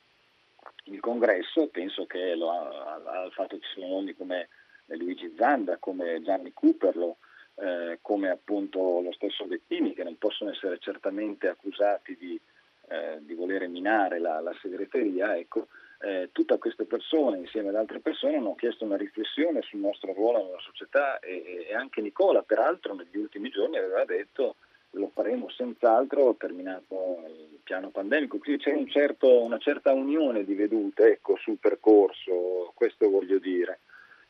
il 0.84 1.00
congresso, 1.00 1.68
penso 1.68 2.06
che 2.06 2.34
lo 2.34 2.50
ha 2.50 3.28
fatto 3.30 3.58
ci 3.58 3.68
sono 3.74 3.88
nomi 3.88 4.14
come 4.14 4.48
Luigi 4.86 5.34
Zanda, 5.36 5.76
come 5.78 6.22
Gianni 6.22 6.52
Cooperlo, 6.52 7.18
eh, 7.56 7.98
come 8.00 8.30
appunto 8.30 9.00
lo 9.00 9.12
stesso 9.12 9.44
Bettini, 9.46 9.94
che 9.94 10.04
non 10.04 10.16
possono 10.16 10.50
essere 10.50 10.78
certamente 10.78 11.48
accusati 11.48 12.16
di, 12.16 12.40
eh, 12.88 13.18
di 13.20 13.34
voler 13.34 13.68
minare 13.68 14.18
la, 14.18 14.40
la 14.40 14.54
segreteria, 14.60 15.36
ecco, 15.36 15.68
eh, 16.00 16.30
tutte 16.32 16.58
queste 16.58 16.84
persone 16.84 17.38
insieme 17.38 17.70
ad 17.70 17.74
altre 17.74 17.98
persone 17.98 18.36
hanno 18.36 18.54
chiesto 18.54 18.84
una 18.84 18.96
riflessione 18.96 19.62
sul 19.62 19.80
nostro 19.80 20.12
ruolo 20.12 20.44
nella 20.44 20.60
società 20.60 21.18
e, 21.18 21.66
e 21.68 21.74
anche 21.74 22.00
Nicola 22.00 22.42
peraltro 22.42 22.94
negli 22.94 23.16
ultimi 23.16 23.50
giorni 23.50 23.78
aveva 23.78 24.04
detto 24.04 24.56
lo 24.92 25.10
faremo 25.12 25.50
senz'altro 25.50 26.34
terminato 26.36 27.22
il 27.26 27.58
piano 27.62 27.90
pandemico, 27.90 28.38
quindi 28.38 28.62
c'è 28.62 28.72
un 28.72 28.88
certo, 28.88 29.42
una 29.42 29.58
certa 29.58 29.92
unione 29.92 30.44
di 30.44 30.54
vedute 30.54 31.12
ecco, 31.12 31.36
sul 31.36 31.58
percorso, 31.58 32.72
questo 32.74 33.10
voglio 33.10 33.38
dire. 33.38 33.80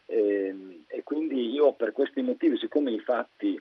E, 0.07 0.47
ehm, 0.47 0.85
e, 0.89 1.03
quindi 1.03 1.51
io 1.51 1.73
per 1.73 1.93
questi 1.93 2.23
motivi, 2.23 2.59
siccome 2.59 2.91
i 2.91 3.01
fatti 3.01 3.61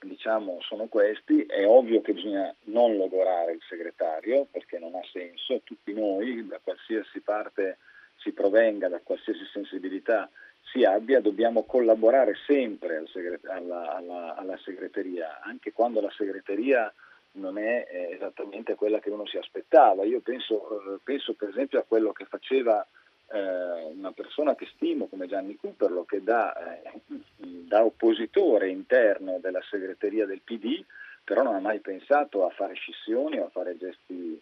diciamo, 0.00 0.58
sono 0.60 0.86
questi, 0.86 1.42
è 1.42 1.66
ovvio 1.66 2.00
che 2.00 2.12
bisogna 2.12 2.54
non 2.64 2.96
logorare 2.96 3.52
il 3.52 3.62
segretario 3.68 4.46
perché 4.50 4.78
non 4.78 4.94
ha 4.94 5.02
senso, 5.10 5.60
tutti 5.64 5.92
noi, 5.92 6.46
da 6.46 6.60
qualsiasi 6.62 7.20
parte 7.20 7.78
si 8.16 8.32
provenga, 8.32 8.88
da 8.88 9.00
qualsiasi 9.02 9.44
sensibilità 9.52 10.28
si 10.70 10.84
abbia, 10.84 11.20
dobbiamo 11.20 11.64
collaborare 11.64 12.34
sempre 12.46 12.96
al 12.96 13.08
segret- 13.08 13.46
alla, 13.46 13.94
alla, 13.94 14.34
alla, 14.34 14.58
segreteria, 14.58 15.40
anche 15.40 15.72
quando 15.72 16.00
la 16.00 16.10
segreteria 16.10 16.92
non 17.32 17.58
è 17.58 17.86
eh, 17.88 18.14
esattamente 18.14 18.74
quella 18.74 18.98
che 18.98 19.10
uno 19.10 19.26
si 19.26 19.36
aspettava. 19.36 20.04
Io 20.04 20.20
penso, 20.20 20.94
eh, 20.94 20.98
penso 21.02 21.34
per 21.34 21.50
esempio 21.50 21.78
a 21.78 21.84
quello 21.86 22.12
che 22.12 22.24
faceva 22.24 22.84
eh, 23.28 23.84
una 23.94 24.12
persona 24.12 24.54
che 24.54 24.66
stimo 24.74 25.06
come 25.06 25.26
Gianni 25.26 25.56
Cooperlo, 25.56 26.04
che 26.04 26.22
da, 26.22 26.80
eh, 26.80 27.00
da 27.36 27.84
oppositore 27.84 28.68
interno 28.68 29.38
della 29.40 29.62
segreteria 29.70 30.26
del 30.26 30.40
PD, 30.42 30.82
però 31.22 31.42
non 31.42 31.54
ha 31.54 31.60
mai 31.60 31.80
pensato 31.80 32.44
a 32.46 32.50
fare 32.50 32.74
scissioni 32.74 33.38
o 33.38 33.46
a 33.46 33.50
fare 33.50 33.76
gesti 33.76 34.40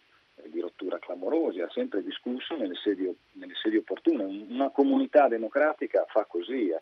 rottura 0.75 0.99
clamorosi, 0.99 1.61
ha 1.61 1.69
sempre 1.69 2.03
discusso 2.03 2.55
nelle 2.57 2.75
sedi, 2.75 3.09
nelle 3.33 3.55
sedi 3.55 3.77
opportune. 3.77 4.23
Una 4.23 4.69
comunità 4.69 5.27
democratica 5.29 6.05
fa 6.07 6.25
così, 6.25 6.69
eh, 6.69 6.81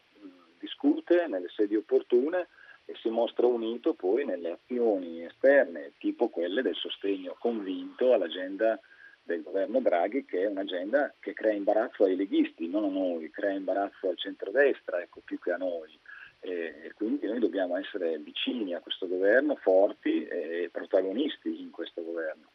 discute 0.59 1.27
nelle 1.27 1.49
sedi 1.49 1.75
opportune 1.75 2.47
e 2.85 2.95
si 2.95 3.09
mostra 3.09 3.45
unito 3.45 3.93
poi 3.93 4.25
nelle 4.25 4.51
azioni 4.51 5.23
esterne, 5.23 5.93
tipo 5.99 6.29
quelle 6.29 6.61
del 6.61 6.75
sostegno 6.75 7.35
convinto 7.37 8.13
all'agenda 8.13 8.79
del 9.21 9.41
governo 9.41 9.79
Draghi, 9.79 10.25
che 10.25 10.41
è 10.41 10.47
un'agenda 10.47 11.13
che 11.19 11.33
crea 11.33 11.53
imbarazzo 11.53 12.03
ai 12.03 12.15
leghisti, 12.15 12.67
non 12.67 12.83
a 12.83 12.89
noi, 12.89 13.29
crea 13.29 13.51
imbarazzo 13.51 14.09
al 14.09 14.17
centrodestra, 14.17 15.01
ecco, 15.01 15.21
più 15.23 15.39
che 15.39 15.51
a 15.51 15.57
noi. 15.57 15.97
E 16.41 16.91
quindi 16.95 17.25
noi 17.25 17.39
dobbiamo 17.39 17.77
essere 17.77 18.17
vicini 18.17 18.73
a 18.73 18.81
questo 18.81 19.07
governo, 19.07 19.55
forti 19.55 20.27
e 20.27 20.67
protagonisti 20.69 21.61
in 21.61 21.71
questo 21.71 22.03
governo. 22.03 22.52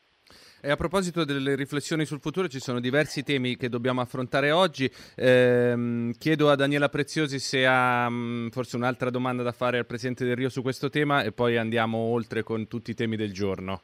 E 0.60 0.70
a 0.70 0.76
proposito 0.76 1.24
delle 1.24 1.54
riflessioni 1.54 2.04
sul 2.04 2.20
futuro, 2.20 2.48
ci 2.48 2.58
sono 2.58 2.80
diversi 2.80 3.22
temi 3.22 3.56
che 3.56 3.68
dobbiamo 3.68 4.00
affrontare 4.00 4.50
oggi. 4.50 4.90
Eh, 5.14 6.12
chiedo 6.18 6.50
a 6.50 6.56
Daniela 6.56 6.88
Preziosi 6.88 7.38
se 7.38 7.64
ha 7.64 8.08
mh, 8.08 8.50
forse 8.50 8.76
un'altra 8.76 9.10
domanda 9.10 9.42
da 9.42 9.52
fare 9.52 9.78
al 9.78 9.86
Presidente 9.86 10.24
del 10.24 10.36
Rio 10.36 10.48
su 10.48 10.62
questo 10.62 10.90
tema 10.90 11.22
e 11.22 11.32
poi 11.32 11.56
andiamo 11.56 11.98
oltre 11.98 12.42
con 12.42 12.66
tutti 12.66 12.90
i 12.90 12.94
temi 12.94 13.16
del 13.16 13.32
giorno. 13.32 13.82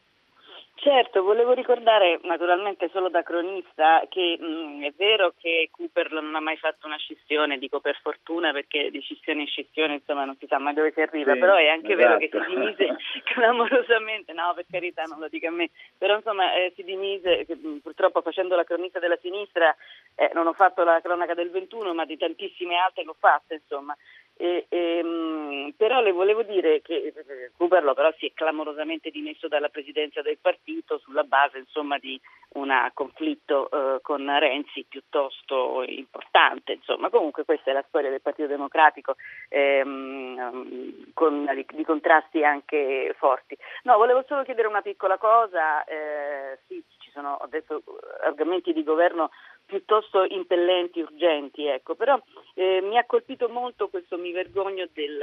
Certo, 0.85 1.23
volevo 1.23 1.55
ricordare 1.55 2.21
naturalmente 2.25 2.91
solo 2.93 3.09
da 3.09 3.23
cronista 3.23 4.05
che 4.11 4.37
mh, 4.39 4.45
mm, 4.45 4.83
è 4.83 4.93
vero 4.95 5.33
che 5.39 5.71
Cooper 5.71 6.13
non 6.13 6.35
ha 6.35 6.41
mai 6.41 6.59
fatto 6.59 6.87
una 6.87 6.99
scissione, 6.99 7.57
dico 7.57 7.81
per 7.81 7.99
fortuna 8.03 8.53
perché 8.53 8.91
di 8.91 9.01
scissione 9.01 9.41
in 9.41 9.47
scissione 9.47 9.95
insomma 9.95 10.27
non 10.27 10.37
si 10.37 10.47
sa 10.47 10.59
mai 10.59 10.75
dove 10.75 10.93
si 10.93 11.01
arriva, 11.01 11.33
sì, 11.33 11.39
però 11.39 11.55
è 11.55 11.69
anche 11.69 11.95
esatto. 11.95 11.97
vero 11.97 12.19
che 12.19 12.29
si 12.31 12.55
dimise 12.55 12.97
clamorosamente, 13.25 14.35
no 14.35 14.53
per 14.55 14.67
carità 14.71 15.05
non 15.05 15.21
lo 15.21 15.29
dica 15.29 15.49
a 15.49 15.53
me, 15.53 15.71
però 15.97 16.17
insomma 16.17 16.53
eh, 16.55 16.71
si 16.77 16.85
dimise, 16.85 17.47
mm, 17.51 17.79
purtroppo 17.79 18.21
facendo 18.21 18.55
la 18.55 18.65
cronista 18.65 18.99
della 18.99 19.19
sinistra 19.23 19.75
eh, 20.17 20.33
non 20.35 20.47
ho 20.47 20.53
fatto 20.53 20.85
la 20.85 21.01
cronaca 21.01 21.33
del 21.33 21.49
21 21.49 21.95
ma 21.95 22.05
di 22.05 22.19
tantissime 22.19 22.77
altre 22.77 23.05
l'ho 23.05 23.17
fatta 23.19 23.55
insomma 23.55 23.97
e, 24.37 24.67
e, 24.69 25.01
mm, 25.03 25.69
però 25.77 26.01
le 26.01 26.13
volevo 26.13 26.43
dire 26.43 26.83
che 26.83 27.13
Cuperlo 27.57 27.95
però 27.95 28.13
si 28.19 28.27
è 28.27 28.33
clamorosamente 28.35 29.11
dimesso 29.11 29.47
dalla 29.47 29.69
presidenza 29.69 30.23
del 30.23 30.39
partito 30.41 30.99
sulla 30.99 31.23
base 31.23 31.59
insomma, 31.59 31.99
di 31.99 32.21
un 32.55 32.91
conflitto 32.95 33.71
eh, 33.71 34.01
con 34.01 34.27
Renzi 34.39 34.85
piuttosto 34.89 35.83
importante. 35.87 36.73
Insomma. 36.73 37.11
Comunque 37.11 37.45
questa 37.45 37.71
è 37.71 37.75
la 37.75 37.85
storia 37.89 38.11
del 38.11 38.21
Partito 38.21 38.49
Democratico 38.49 39.17
ehm, 39.49 41.13
con 41.15 41.51
di, 41.55 41.67
di, 41.73 41.85
contrasti 41.85 42.45
anche 42.45 43.15
forti. 43.19 43.57
No, 43.85 43.97
volevo 43.97 44.25
solo 44.27 44.43
chiedere 44.43 44.69
una 44.69 44.83
piccola 44.83 45.19
cosa, 45.19 45.85
eh, 45.85 46.59
sì, 46.67 46.83
ci 46.99 47.11
sono 47.11 47.37
adesso 47.37 47.83
argomenti 48.23 48.73
di 48.73 48.83
governo 48.83 49.31
piuttosto 49.67 50.25
impellenti, 50.25 51.01
urgenti, 51.01 51.67
ecco. 51.67 51.95
però 51.95 52.21
eh, 52.55 52.81
mi 52.83 52.99
ha 52.99 53.05
colpito 53.05 53.49
molto 53.49 53.89
questo 53.89 54.19
mi 54.19 54.33
vergogno 54.33 54.87
del, 54.93 55.21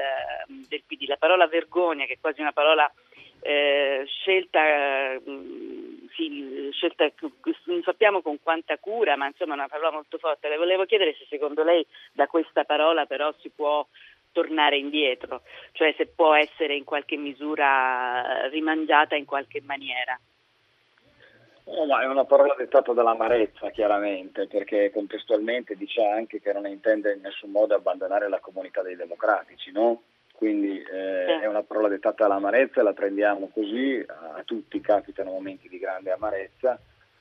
del, 0.68 0.84
PD, 0.86 1.08
la 1.08 1.18
parola 1.18 1.48
vergogna 1.48 2.06
che 2.06 2.14
è 2.14 2.20
quasi 2.20 2.42
una 2.42 2.52
parola 2.52 2.92
eh, 3.42 4.04
scelta, 4.06 5.20
mh, 5.24 5.32
mm, 5.32 6.08
sì, 6.16 6.70
scelta, 6.74 7.12
non 7.66 7.82
sappiamo 7.84 8.22
con 8.22 8.42
quanta 8.42 8.78
cura, 8.78 9.16
ma 9.16 9.28
insomma 9.28 9.54
è 9.54 9.58
una 9.58 9.68
parola 9.68 9.92
molto 9.92 10.18
forte. 10.18 10.50
Le 10.50 10.58
volevo 10.58 10.86
chiedere 10.86 11.16
se 11.16 11.26
secondo 11.30 11.64
lei 11.64 11.86
da 12.12 12.28
questa 12.28 12.64
parola 12.64 13.06
però 13.06 13.34
si 13.40 13.50
può 13.50 13.86
tornare 14.32 14.78
indietro, 14.78 15.42
cioè 15.74 15.94
se 15.98 16.08
può 16.08 16.34
essere 16.34 16.76
in 16.76 16.84
qualche 16.84 17.18
misura 17.18 18.48
rimangiata 18.48 19.16
in 19.16 19.26
qualche 19.26 19.62
maniera. 19.62 20.20
No, 21.72 21.86
ma 21.86 22.02
è 22.02 22.06
una 22.06 22.26
parola 22.26 22.54
dettata 22.58 22.92
dall'amarezza, 22.92 23.70
chiaramente, 23.70 24.46
perché 24.48 24.92
contestualmente 24.92 25.76
dice 25.76 26.06
anche 26.06 26.42
che 26.42 26.52
non 26.52 26.68
intende 26.68 27.14
in 27.14 27.22
nessun 27.22 27.50
modo 27.50 27.74
abbandonare 27.76 28.28
la 28.28 28.40
comunità 28.40 28.82
dei 28.82 28.98
democratici, 28.98 29.72
no? 29.72 30.02
Quindi 30.34 30.82
eh, 30.82 31.40
è 31.40 31.46
una 31.46 31.64
parola 31.64 31.88
dettata 31.88 32.28
dall'amarezza 32.28 32.82
e 32.82 32.84
la 32.84 32.94
prendiamo 32.94 33.50
così, 33.54 34.04
a 34.08 34.42
tutti 34.44 34.82
capitano 34.82 35.32
momenti 35.32 35.70
di 35.70 35.80
grande 35.80 36.12
amarezza. 36.12 36.80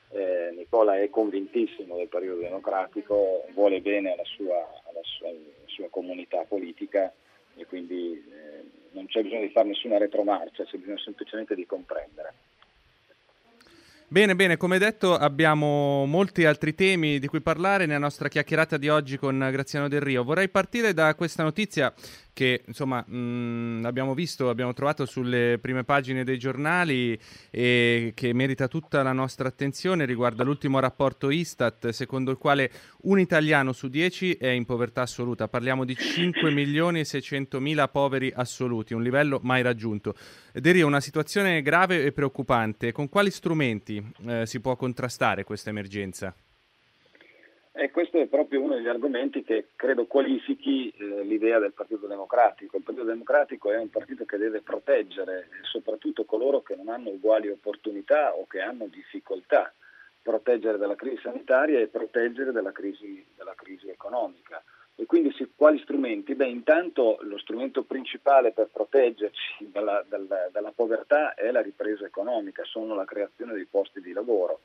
Eh, 0.09 0.51
Nicola 0.53 0.99
è 0.99 1.09
convintissimo 1.09 1.95
del 1.95 2.09
Partito 2.09 2.35
Democratico, 2.35 3.45
vuole 3.53 3.79
bene 3.79 4.11
alla 4.11 4.25
sua, 4.25 4.55
alla 4.89 4.99
sua, 5.03 5.29
alla 5.29 5.37
sua 5.67 5.87
comunità 5.89 6.43
politica 6.45 7.13
e 7.55 7.65
quindi 7.65 8.13
eh, 8.13 8.63
non 8.91 9.05
c'è 9.05 9.21
bisogno 9.21 9.41
di 9.41 9.51
fare 9.51 9.69
nessuna 9.69 9.97
retromarcia, 9.97 10.65
c'è 10.65 10.77
bisogno 10.77 10.97
semplicemente 10.97 11.55
di 11.55 11.65
comprendere. 11.65 12.33
Bene, 14.11 14.35
bene, 14.35 14.57
come 14.57 14.77
detto 14.77 15.15
abbiamo 15.15 16.05
molti 16.05 16.43
altri 16.43 16.75
temi 16.75 17.17
di 17.17 17.27
cui 17.27 17.39
parlare 17.39 17.85
nella 17.85 17.97
nostra 17.97 18.27
chiacchierata 18.27 18.75
di 18.75 18.89
oggi 18.89 19.17
con 19.17 19.37
Graziano 19.49 19.87
Del 19.87 20.01
Rio. 20.01 20.25
Vorrei 20.25 20.49
partire 20.49 20.93
da 20.93 21.15
questa 21.15 21.43
notizia 21.43 21.93
che 22.33 22.63
insomma 22.65 23.03
mh, 23.05 23.15
mm, 23.15 23.85
abbiamo 23.85 24.13
visto, 24.13 24.49
abbiamo 24.49 24.73
trovato 24.73 25.05
sulle 25.05 25.57
prime 25.59 25.83
pagine 25.83 26.23
dei 26.23 26.37
giornali 26.37 27.19
e 27.49 28.11
che 28.15 28.33
merita 28.33 28.67
tutta 28.67 29.03
la 29.03 29.11
nostra 29.11 29.47
attenzione 29.47 30.05
riguarda 30.05 30.43
l'ultimo 30.43 30.79
rapporto 30.79 31.29
Istat 31.29 31.89
secondo 31.89 32.31
il 32.31 32.37
quale 32.37 32.71
un 33.03 33.19
italiano 33.19 33.73
su 33.73 33.87
dieci 33.87 34.33
è 34.33 34.47
in 34.47 34.65
povertà 34.65 35.01
assoluta. 35.01 35.47
Parliamo 35.47 35.85
di 35.85 35.95
5 35.95 36.51
milioni 36.51 36.99
e 37.01 37.05
600 37.05 37.59
mila 37.59 37.87
poveri 37.87 38.31
assoluti, 38.33 38.93
un 38.93 39.03
livello 39.03 39.39
mai 39.43 39.61
raggiunto. 39.61 40.15
Derio, 40.53 40.87
una 40.87 41.01
situazione 41.01 41.61
grave 41.61 42.03
e 42.03 42.11
preoccupante. 42.11 42.91
Con 42.91 43.09
quali 43.09 43.31
strumenti 43.31 44.03
eh, 44.27 44.45
si 44.45 44.59
può 44.59 44.75
contrastare 44.75 45.43
questa 45.43 45.69
emergenza? 45.69 46.35
E 47.73 47.89
questo 47.89 48.19
è 48.19 48.27
proprio 48.27 48.61
uno 48.61 48.75
degli 48.75 48.89
argomenti 48.89 49.43
che 49.43 49.69
credo 49.77 50.05
qualifichi 50.05 50.89
eh, 50.89 51.23
l'idea 51.23 51.57
del 51.57 51.71
Partito 51.71 52.05
Democratico. 52.05 52.75
Il 52.75 52.83
Partito 52.83 53.05
Democratico 53.05 53.71
è 53.71 53.77
un 53.77 53.89
partito 53.89 54.25
che 54.25 54.37
deve 54.37 54.61
proteggere 54.61 55.47
soprattutto 55.63 56.25
coloro 56.25 56.61
che 56.61 56.75
non 56.75 56.89
hanno 56.89 57.11
uguali 57.11 57.47
opportunità 57.47 58.35
o 58.35 58.45
che 58.45 58.59
hanno 58.59 58.87
difficoltà, 58.87 59.73
proteggere 60.21 60.77
dalla 60.77 60.95
crisi 60.95 61.21
sanitaria 61.21 61.79
e 61.79 61.87
proteggere 61.87 62.51
dalla 62.51 62.73
crisi, 62.73 63.25
dalla 63.37 63.55
crisi 63.55 63.87
economica. 63.87 64.61
E 64.95 65.05
quindi 65.05 65.31
si, 65.31 65.49
quali 65.55 65.79
strumenti? 65.79 66.35
Beh, 66.35 66.49
intanto 66.49 67.19
lo 67.21 67.37
strumento 67.37 67.83
principale 67.83 68.51
per 68.51 68.67
proteggerci 68.71 69.69
dalla, 69.71 70.03
dalla, 70.07 70.49
dalla 70.51 70.73
povertà 70.73 71.35
è 71.35 71.49
la 71.51 71.61
ripresa 71.61 72.05
economica, 72.05 72.65
sono 72.65 72.95
la 72.95 73.05
creazione 73.05 73.55
di 73.55 73.65
posti 73.65 74.01
di 74.01 74.11
lavoro. 74.11 74.59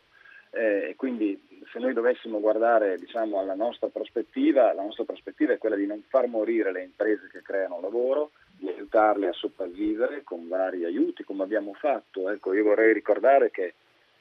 Eh, 0.50 0.95
quindi 0.97 1.38
se 1.73 1.79
noi 1.79 1.93
dovessimo 1.93 2.41
guardare 2.41 2.97
diciamo, 2.99 3.38
alla 3.38 3.55
nostra 3.55 3.88
prospettiva, 3.88 4.73
la 4.73 4.83
nostra 4.83 5.05
prospettiva 5.05 5.53
è 5.53 5.59
quella 5.59 5.76
di 5.76 5.87
non 5.87 6.03
far 6.09 6.26
morire 6.26 6.73
le 6.73 6.83
imprese 6.83 7.29
che 7.31 7.43
creano 7.43 7.81
lavoro, 7.81 8.31
di 8.57 8.69
aiutarle 8.69 9.29
a 9.29 9.33
sopravvivere 9.33 10.23
con 10.23 10.49
vari 10.49 10.85
aiuti, 10.85 11.25
come 11.25 11.43
abbiamo 11.43 11.75
fatto. 11.75 12.31
Ecco, 12.31 12.55
io 12.55 12.65
vorrei 12.65 12.93
ricordare 12.93 13.50
che 13.50 13.75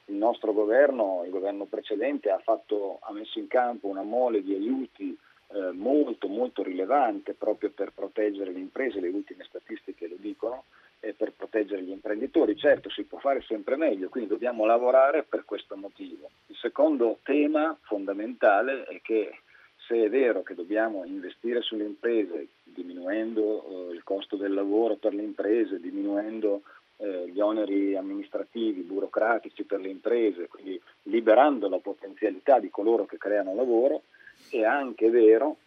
il 0.06 0.16
nostro 0.16 0.52
governo, 0.52 1.22
il 1.24 1.30
governo 1.30 1.64
precedente, 1.64 2.30
ha, 2.30 2.38
fatto, 2.38 2.98
ha 3.00 3.12
messo 3.12 3.38
in 3.38 3.48
campo 3.48 3.88
una 3.88 4.02
mole 4.02 4.42
di 4.42 4.54
aiuti 4.54 5.16
eh, 5.48 5.70
molto 5.72 6.26
molto 6.26 6.62
rilevante 6.62 7.34
proprio 7.34 7.70
per 7.70 7.92
proteggere 7.94 8.52
le 8.52 8.58
imprese, 8.58 9.00
le 9.00 9.08
ultime 9.08 9.44
statistiche 9.44 10.08
lo 10.08 10.16
dicono, 10.18 10.64
e 11.00 11.12
per 11.12 11.32
proteggere 11.32 11.82
gli 11.82 11.90
imprenditori. 11.90 12.56
Certo 12.56 12.90
si 12.90 13.04
può 13.04 13.18
fare 13.18 13.42
sempre 13.42 13.76
meglio, 13.76 14.08
quindi 14.08 14.30
dobbiamo 14.30 14.64
lavorare 14.64 15.22
per 15.22 15.44
questo 15.44 15.76
motivo. 15.76 16.30
Il 16.46 16.56
secondo 16.56 17.18
tema 17.22 17.76
fondamentale 17.82 18.84
è 18.84 19.00
che 19.02 19.40
se 19.86 20.04
è 20.04 20.08
vero 20.10 20.42
che 20.42 20.54
dobbiamo 20.54 21.04
investire 21.04 21.60
sulle 21.62 21.84
imprese 21.84 22.48
diminuendo 22.64 23.90
eh, 23.90 23.94
il 23.94 24.02
costo 24.02 24.36
del 24.36 24.52
lavoro 24.52 24.96
per 24.96 25.14
le 25.14 25.22
imprese, 25.22 25.80
diminuendo 25.80 26.62
eh, 26.96 27.28
gli 27.28 27.40
oneri 27.40 27.96
amministrativi, 27.96 28.80
burocratici 28.80 29.64
per 29.64 29.80
le 29.80 29.88
imprese, 29.88 30.48
quindi 30.48 30.80
liberando 31.04 31.68
la 31.68 31.78
potenzialità 31.78 32.58
di 32.58 32.68
coloro 32.68 33.06
che 33.06 33.18
creano 33.18 33.54
lavoro, 33.54 34.02
è 34.50 34.62
anche 34.64 35.08
vero 35.08 35.58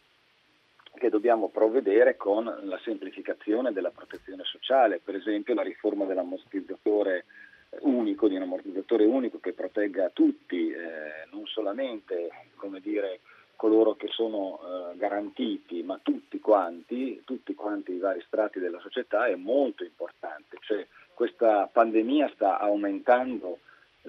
che 0.93 1.09
dobbiamo 1.09 1.49
provvedere 1.49 2.17
con 2.17 2.43
la 2.43 2.79
semplificazione 2.83 3.71
della 3.71 3.91
protezione 3.91 4.43
sociale, 4.43 4.99
per 5.03 5.15
esempio 5.15 5.53
la 5.53 5.61
riforma 5.61 6.05
dell'ammortizzatore 6.05 7.25
unico, 7.81 8.27
di 8.27 8.35
un 8.35 8.41
ammortizzatore 8.41 9.05
unico 9.05 9.39
che 9.39 9.53
protegga 9.53 10.09
tutti, 10.09 10.71
eh, 10.71 11.27
non 11.31 11.45
solamente 11.45 12.29
dire, 12.81 13.19
coloro 13.55 13.95
che 13.95 14.07
sono 14.07 14.59
eh, 14.61 14.97
garantiti, 14.97 15.83
ma 15.83 15.99
tutti 16.01 16.39
quanti, 16.39 17.21
tutti 17.25 17.53
quanti 17.53 17.93
i 17.93 17.99
vari 17.99 18.21
strati 18.25 18.59
della 18.59 18.79
società 18.79 19.27
è 19.27 19.35
molto 19.35 19.83
importante. 19.83 20.57
Cioè, 20.61 20.87
questa 21.13 21.69
pandemia 21.71 22.31
sta 22.33 22.57
aumentando 22.59 23.59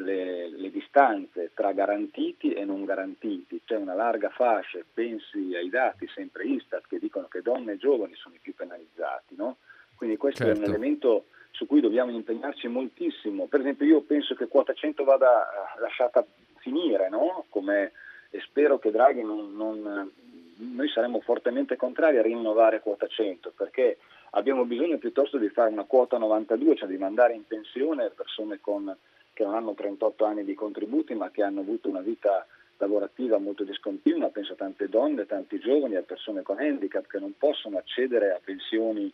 le, 0.02 0.48
le, 0.48 0.70
distanze 0.70 1.50
tra 1.54 1.72
garantiti 1.72 2.52
e 2.52 2.64
non 2.64 2.84
garantiti, 2.84 3.60
c'è 3.64 3.76
una 3.76 3.94
larga 3.94 4.30
fascia, 4.30 4.78
pensi 4.92 5.54
ai 5.54 5.68
dati 5.68 6.08
sempre 6.08 6.44
Istat 6.44 6.86
che 6.88 6.98
dicono 6.98 7.28
che 7.28 7.42
donne 7.42 7.72
e 7.72 7.76
giovani 7.76 8.14
sono 8.14 8.34
i 8.34 8.40
più 8.40 8.54
penalizzati, 8.54 9.34
no? 9.36 9.56
quindi 10.00 10.16
questo 10.16 10.44
certo. 10.44 10.52
è 10.52 10.56
un 10.56 10.64
certo. 10.64 10.80
elemento 10.80 11.24
su 11.50 11.66
cui 11.66 11.82
dobbiamo 11.82 12.10
impegnarci 12.10 12.68
moltissimo. 12.68 13.44
Per 13.48 13.60
esempio 13.60 13.84
io 13.84 14.00
penso 14.00 14.34
che 14.34 14.48
quota 14.48 14.72
100 14.72 15.04
vada 15.04 15.42
eh, 15.42 15.80
lasciata 15.80 16.24
finire, 16.56 17.10
no? 17.10 17.44
Come, 17.50 17.92
e 18.30 18.40
spero 18.40 18.78
che 18.78 18.90
Draghi 18.90 19.22
non, 19.22 19.54
non, 19.54 20.10
Noi 20.56 20.88
saremmo 20.88 21.20
fortemente 21.20 21.76
contrari 21.76 22.16
a 22.16 22.22
rinnovare 22.22 22.80
quota 22.80 23.06
100 23.06 23.52
perché 23.54 23.98
abbiamo 24.30 24.64
bisogno 24.64 24.96
piuttosto 24.96 25.36
di 25.36 25.50
fare 25.50 25.70
una 25.70 25.84
quota 25.84 26.16
92, 26.16 26.76
cioè 26.76 26.88
di 26.88 26.96
mandare 26.96 27.34
in 27.34 27.46
pensione 27.46 28.08
persone 28.08 28.58
con 28.58 28.96
che 29.40 29.46
non 29.46 29.54
hanno 29.54 29.72
38 29.72 30.22
anni 30.26 30.44
di 30.44 30.52
contributi 30.52 31.14
ma 31.14 31.30
che 31.30 31.42
hanno 31.42 31.60
avuto 31.60 31.88
una 31.88 32.02
vita 32.02 32.46
lavorativa 32.76 33.38
molto 33.38 33.64
discontinua, 33.64 34.28
penso 34.28 34.52
a 34.52 34.56
tante 34.56 34.86
donne, 34.86 35.24
tanti 35.24 35.58
giovani, 35.58 35.96
a 35.96 36.02
persone 36.02 36.42
con 36.42 36.58
handicap 36.58 37.06
che 37.06 37.18
non 37.18 37.32
possono 37.38 37.78
accedere 37.78 38.32
a 38.32 38.40
pensioni 38.44 39.10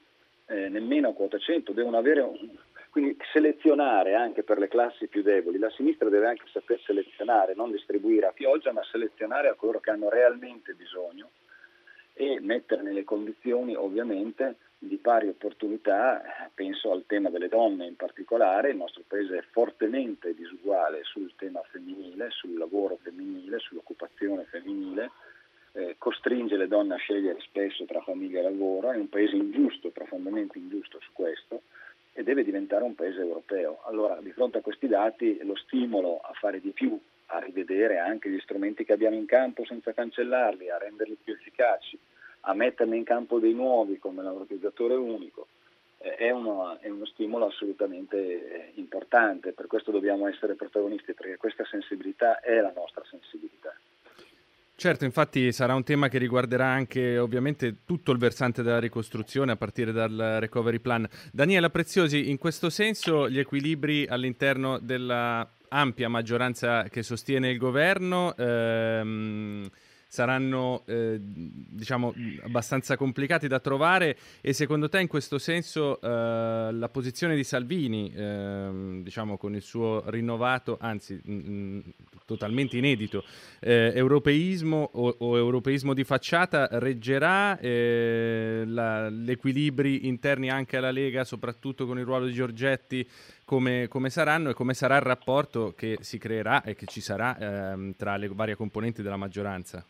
eh, 0.46 0.68
nemmeno 0.68 1.10
a 1.10 1.12
quota 1.12 1.38
100, 1.38 1.72
devono 1.72 1.96
avere 1.96 2.22
un, 2.22 2.50
quindi 2.90 3.16
selezionare 3.32 4.14
anche 4.14 4.42
per 4.42 4.58
le 4.58 4.66
classi 4.66 5.06
più 5.06 5.22
deboli, 5.22 5.58
la 5.58 5.70
sinistra 5.70 6.08
deve 6.08 6.26
anche 6.26 6.44
saper 6.50 6.80
selezionare, 6.80 7.54
non 7.54 7.70
distribuire 7.70 8.26
a 8.26 8.32
pioggia, 8.32 8.72
ma 8.72 8.82
selezionare 8.90 9.48
a 9.48 9.54
coloro 9.54 9.78
che 9.78 9.90
hanno 9.90 10.08
realmente 10.08 10.74
bisogno 10.74 11.30
e 12.14 12.40
mettere 12.40 12.82
nelle 12.82 13.04
condizioni 13.04 13.76
ovviamente 13.76 14.56
di 14.78 14.96
pari 14.98 15.28
opportunità, 15.28 16.22
penso 16.54 16.92
al 16.92 17.04
tema 17.06 17.30
delle 17.30 17.48
donne 17.48 17.86
in 17.86 17.96
particolare, 17.96 18.70
il 18.70 18.76
nostro 18.76 19.02
paese 19.06 19.38
è 19.38 19.44
fortemente 19.50 20.34
disuguale 20.34 21.02
sul 21.04 21.32
tema 21.36 21.62
femminile, 21.70 22.30
sul 22.30 22.56
lavoro 22.56 22.98
femminile, 23.02 23.58
sull'occupazione 23.58 24.44
femminile, 24.44 25.10
eh, 25.72 25.96
costringe 25.98 26.56
le 26.56 26.68
donne 26.68 26.94
a 26.94 26.98
scegliere 26.98 27.40
spesso 27.40 27.84
tra 27.84 28.00
famiglia 28.00 28.40
e 28.40 28.42
lavoro, 28.42 28.92
è 28.92 28.96
un 28.96 29.08
paese 29.08 29.36
ingiusto, 29.36 29.90
profondamente 29.90 30.58
ingiusto 30.58 31.00
su 31.00 31.12
questo 31.12 31.62
e 32.12 32.22
deve 32.22 32.44
diventare 32.44 32.84
un 32.84 32.94
paese 32.94 33.20
europeo. 33.20 33.82
Allora 33.84 34.18
di 34.20 34.32
fronte 34.32 34.58
a 34.58 34.62
questi 34.62 34.88
dati 34.88 35.38
lo 35.42 35.54
stimolo 35.56 36.18
a 36.18 36.32
fare 36.32 36.60
di 36.60 36.70
più, 36.70 36.98
a 37.26 37.38
rivedere 37.38 37.98
anche 37.98 38.30
gli 38.30 38.40
strumenti 38.40 38.84
che 38.84 38.92
abbiamo 38.92 39.16
in 39.16 39.26
campo 39.26 39.64
senza 39.64 39.92
cancellarli, 39.92 40.70
a 40.70 40.78
renderli 40.78 41.18
più 41.22 41.34
efficaci, 41.34 41.98
a 42.48 42.54
metterne 42.54 42.96
in 42.96 43.04
campo 43.04 43.38
dei 43.38 43.52
nuovi 43.52 43.98
come 43.98 44.22
l'ammortizzatore 44.22 44.94
unico 44.94 45.48
eh, 45.98 46.14
è, 46.14 46.30
uno, 46.30 46.78
è, 46.80 46.88
uno, 46.88 47.04
stimolo 47.06 47.46
assolutamente 47.46 48.16
eh, 48.16 48.72
importante, 48.74 49.52
per 49.52 49.66
questo 49.66 49.90
dobbiamo 49.90 50.26
essere 50.28 50.54
protagonisti 50.54 51.12
perché 51.12 51.36
questa 51.36 51.64
sensibilità 51.64 52.40
è 52.40 52.60
la 52.60 52.72
nostra 52.74 53.02
sensibilità. 53.08 53.74
Certo, 54.78 55.04
infatti 55.06 55.52
sarà 55.52 55.74
un 55.74 55.84
tema 55.84 56.08
che 56.08 56.18
riguarderà 56.18 56.66
anche 56.66 57.16
ovviamente 57.16 57.76
tutto 57.86 58.12
il 58.12 58.18
versante 58.18 58.62
della 58.62 58.78
ricostruzione 58.78 59.52
a 59.52 59.56
partire 59.56 59.90
dal 59.90 60.36
recovery 60.38 60.80
plan. 60.80 61.08
Daniela 61.32 61.70
Preziosi, 61.70 62.28
in 62.28 62.36
questo 62.36 62.68
senso 62.68 63.26
gli 63.28 63.38
equilibri 63.38 64.06
all'interno 64.06 64.78
della 64.78 65.48
ampia 65.68 66.10
maggioranza 66.10 66.84
che 66.84 67.02
sostiene 67.02 67.48
il 67.48 67.56
governo 67.56 68.36
ehm, 68.36 69.66
saranno 70.16 70.82
eh, 70.86 71.18
diciamo 71.20 72.14
abbastanza 72.44 72.96
complicati 72.96 73.48
da 73.48 73.60
trovare 73.60 74.16
e 74.40 74.54
secondo 74.54 74.88
te 74.88 74.98
in 74.98 75.08
questo 75.08 75.36
senso 75.36 76.00
eh, 76.00 76.72
la 76.72 76.88
posizione 76.90 77.36
di 77.36 77.44
Salvini 77.44 78.10
eh, 78.16 79.00
diciamo 79.02 79.36
con 79.36 79.54
il 79.54 79.60
suo 79.60 80.04
rinnovato 80.06 80.78
anzi 80.80 81.20
mh, 81.22 81.80
totalmente 82.24 82.78
inedito 82.78 83.24
eh, 83.60 83.92
europeismo 83.94 84.88
o, 84.90 85.16
o, 85.18 85.36
europeismo 85.36 85.92
di 85.92 86.02
facciata 86.02 86.66
reggerà 86.72 87.58
eh, 87.58 88.64
la, 88.66 89.10
gli 89.10 89.30
equilibri 89.30 90.06
interni 90.06 90.48
anche 90.48 90.78
alla 90.78 90.90
Lega 90.90 91.24
soprattutto 91.24 91.84
con 91.84 91.98
il 91.98 92.06
ruolo 92.06 92.24
di 92.24 92.32
Giorgetti 92.32 93.06
come, 93.44 93.86
come, 93.88 94.08
saranno 94.08 94.48
e 94.48 94.54
come 94.54 94.72
sarà 94.72 94.96
il 94.96 95.02
rapporto 95.02 95.74
che 95.76 95.98
si 96.00 96.16
creerà 96.16 96.62
e 96.62 96.74
che 96.74 96.86
ci 96.86 97.02
sarà 97.02 97.36
ehm, 97.38 97.96
tra 97.96 98.16
le 98.16 98.28
varie 98.28 98.56
componenti 98.56 99.02
della 99.02 99.18
maggioranza 99.18 99.84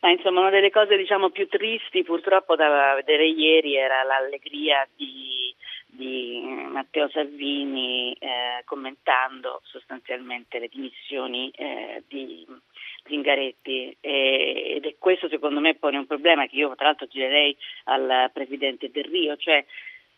ma 0.00 0.10
insomma 0.10 0.40
una 0.40 0.50
delle 0.50 0.70
cose 0.70 0.96
diciamo, 0.96 1.30
più 1.30 1.46
tristi 1.48 2.02
purtroppo 2.02 2.56
da 2.56 2.94
vedere 2.94 3.26
ieri 3.26 3.76
era 3.76 4.02
l'allegria 4.02 4.86
di, 4.96 5.54
di 5.86 6.40
Matteo 6.70 7.08
Salvini 7.10 8.16
eh, 8.18 8.62
commentando 8.64 9.60
sostanzialmente 9.64 10.58
le 10.58 10.68
dimissioni 10.68 11.50
eh, 11.50 12.02
di 12.08 12.46
Zingaretti. 13.04 13.96
E, 14.00 14.74
ed 14.76 14.86
è 14.86 14.94
questo 14.98 15.28
secondo 15.28 15.60
me 15.60 15.74
pone 15.74 15.98
un 15.98 16.06
problema 16.06 16.46
che 16.46 16.56
io 16.56 16.74
tra 16.76 16.86
l'altro 16.86 17.06
girerei 17.06 17.54
al 17.84 18.30
Presidente 18.32 18.90
Del 18.90 19.04
Rio, 19.04 19.36
cioè 19.36 19.64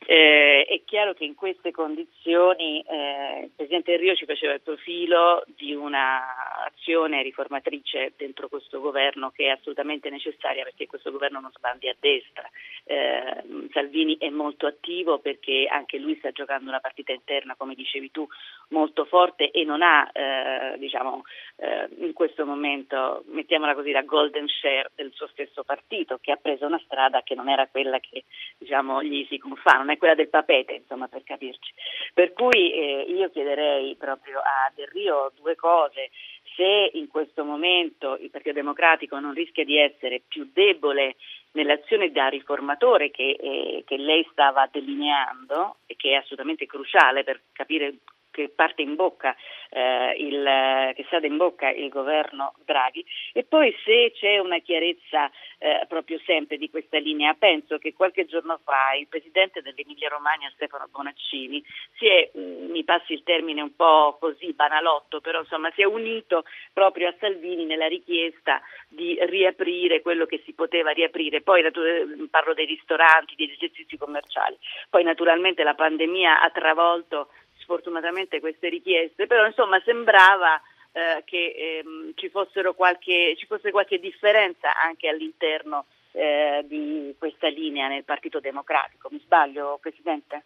eh, 0.06 0.64
è 0.64 0.82
chiaro 0.84 1.14
che 1.14 1.24
in 1.24 1.34
queste 1.34 1.70
condizioni 1.70 2.80
eh, 2.82 3.42
il 3.44 3.50
Presidente 3.54 3.96
Rio 3.96 4.14
ci 4.16 4.24
faceva 4.24 4.54
il 4.54 4.60
profilo 4.60 5.44
di 5.56 5.74
un'azione 5.74 7.22
riformatrice 7.22 8.12
dentro 8.16 8.48
questo 8.48 8.80
governo 8.80 9.30
che 9.30 9.46
è 9.46 9.48
assolutamente 9.50 10.10
necessaria 10.10 10.64
perché 10.64 10.86
questo 10.86 11.10
governo 11.10 11.40
non 11.40 11.52
sbandi 11.52 11.88
a 11.88 11.96
destra. 11.98 12.48
Eh, 12.84 13.68
Salvini 13.72 14.16
è 14.18 14.28
molto 14.30 14.66
attivo 14.66 15.18
perché 15.18 15.66
anche 15.70 15.98
lui 15.98 16.16
sta 16.16 16.30
giocando 16.30 16.68
una 16.68 16.80
partita 16.80 17.12
interna, 17.12 17.54
come 17.56 17.74
dicevi 17.74 18.10
tu, 18.10 18.26
molto 18.68 19.04
forte 19.04 19.50
e 19.50 19.64
non 19.64 19.82
ha 19.82 20.10
eh, 20.12 20.78
diciamo, 20.78 21.22
eh, 21.56 21.88
in 21.98 22.12
questo 22.12 22.44
momento, 22.44 23.24
mettiamola 23.28 23.74
così, 23.74 23.92
la 23.92 24.02
golden 24.02 24.48
share 24.48 24.90
del 24.94 25.12
suo 25.12 25.28
stesso 25.28 25.62
partito 25.62 26.18
che 26.20 26.32
ha 26.32 26.36
preso 26.36 26.66
una 26.66 26.80
strada 26.84 27.22
che 27.22 27.34
non 27.34 27.48
era 27.48 27.68
quella 27.68 28.00
che 28.00 28.24
diciamo, 28.58 29.02
gli 29.02 29.26
si 29.28 29.38
confà 29.38 29.78
è 29.92 29.98
quella 29.98 30.14
del 30.14 30.28
papete, 30.28 30.74
insomma, 30.74 31.08
per 31.08 31.22
capirci. 31.24 31.72
Per 32.12 32.32
cui 32.32 32.72
eh, 32.72 33.04
io 33.08 33.30
chiederei 33.30 33.94
proprio 33.96 34.38
a 34.38 34.70
Del 34.74 34.88
Rio 34.88 35.32
due 35.36 35.54
cose. 35.54 36.10
Se 36.54 36.90
in 36.92 37.08
questo 37.08 37.44
momento 37.44 38.16
il 38.20 38.30
Partito 38.30 38.54
Democratico 38.54 39.18
non 39.18 39.32
rischia 39.32 39.64
di 39.64 39.78
essere 39.78 40.20
più 40.26 40.50
debole 40.52 41.16
nell'azione 41.52 42.10
da 42.10 42.28
riformatore 42.28 43.10
che, 43.10 43.36
eh, 43.40 43.82
che 43.86 43.96
lei 43.96 44.26
stava 44.30 44.68
delineando 44.70 45.76
e 45.86 45.96
che 45.96 46.10
è 46.10 46.14
assolutamente 46.14 46.66
cruciale 46.66 47.24
per 47.24 47.40
capire 47.52 47.94
che 48.32 48.48
parte 48.48 48.82
in 48.82 48.96
bocca 48.96 49.36
eh, 49.70 50.14
il, 50.18 50.94
che 50.96 51.04
sta 51.06 51.24
in 51.24 51.36
bocca 51.36 51.70
il 51.70 51.88
governo 51.88 52.54
Draghi. 52.64 53.04
E 53.32 53.44
poi 53.44 53.72
se 53.84 54.12
c'è 54.16 54.38
una 54.38 54.58
chiarezza 54.58 55.30
eh, 55.58 55.84
proprio 55.86 56.18
sempre 56.26 56.56
di 56.56 56.68
questa 56.68 56.98
linea 56.98 57.34
penso 57.34 57.78
che 57.78 57.94
qualche 57.94 58.26
giorno 58.26 58.58
fa 58.64 58.94
il 58.98 59.06
presidente 59.06 59.62
dell'Emilia 59.62 60.08
Romagna 60.08 60.50
Stefano 60.54 60.88
Bonaccini 60.90 61.62
si 61.96 62.08
è 62.08 62.30
mm, 62.36 62.70
mi 62.70 62.82
passi 62.82 63.12
il 63.12 63.22
termine 63.22 63.62
un 63.62 63.76
po' 63.76 64.16
così 64.18 64.52
banalotto 64.52 65.20
però 65.20 65.38
insomma 65.38 65.70
si 65.74 65.82
è 65.82 65.84
unito 65.84 66.44
proprio 66.72 67.08
a 67.08 67.14
Salvini 67.20 67.64
nella 67.64 67.86
richiesta 67.86 68.60
di 68.88 69.16
riaprire 69.22 70.02
quello 70.02 70.26
che 70.26 70.42
si 70.44 70.52
poteva 70.52 70.90
riaprire. 70.90 71.42
Poi 71.42 71.62
natu- 71.62 72.28
parlo 72.30 72.54
dei 72.54 72.66
ristoranti 72.66 73.34
degli 73.36 73.52
esercizi 73.52 73.96
commerciali. 73.96 74.56
Poi 74.90 75.04
naturalmente 75.04 75.62
la 75.62 75.74
pandemia 75.74 76.42
ha 76.42 76.50
travolto 76.50 77.28
sfortunatamente 77.62 78.40
queste 78.40 78.68
richieste, 78.68 79.26
però 79.26 79.46
insomma 79.46 79.80
sembrava 79.84 80.60
eh, 80.92 81.22
che 81.24 81.54
ehm, 81.56 82.12
ci, 82.14 82.30
qualche, 82.30 83.34
ci, 83.36 83.46
fosse 83.46 83.70
qualche 83.70 83.98
differenza 83.98 84.76
anche 84.76 85.08
all'interno 85.08 85.86
eh, 86.12 86.64
di 86.66 87.14
questa 87.18 87.48
linea 87.48 87.88
nel 87.88 88.04
Partito 88.04 88.40
Democratico. 88.40 89.08
Mi 89.10 89.20
sbaglio, 89.20 89.78
Presidente? 89.80 90.44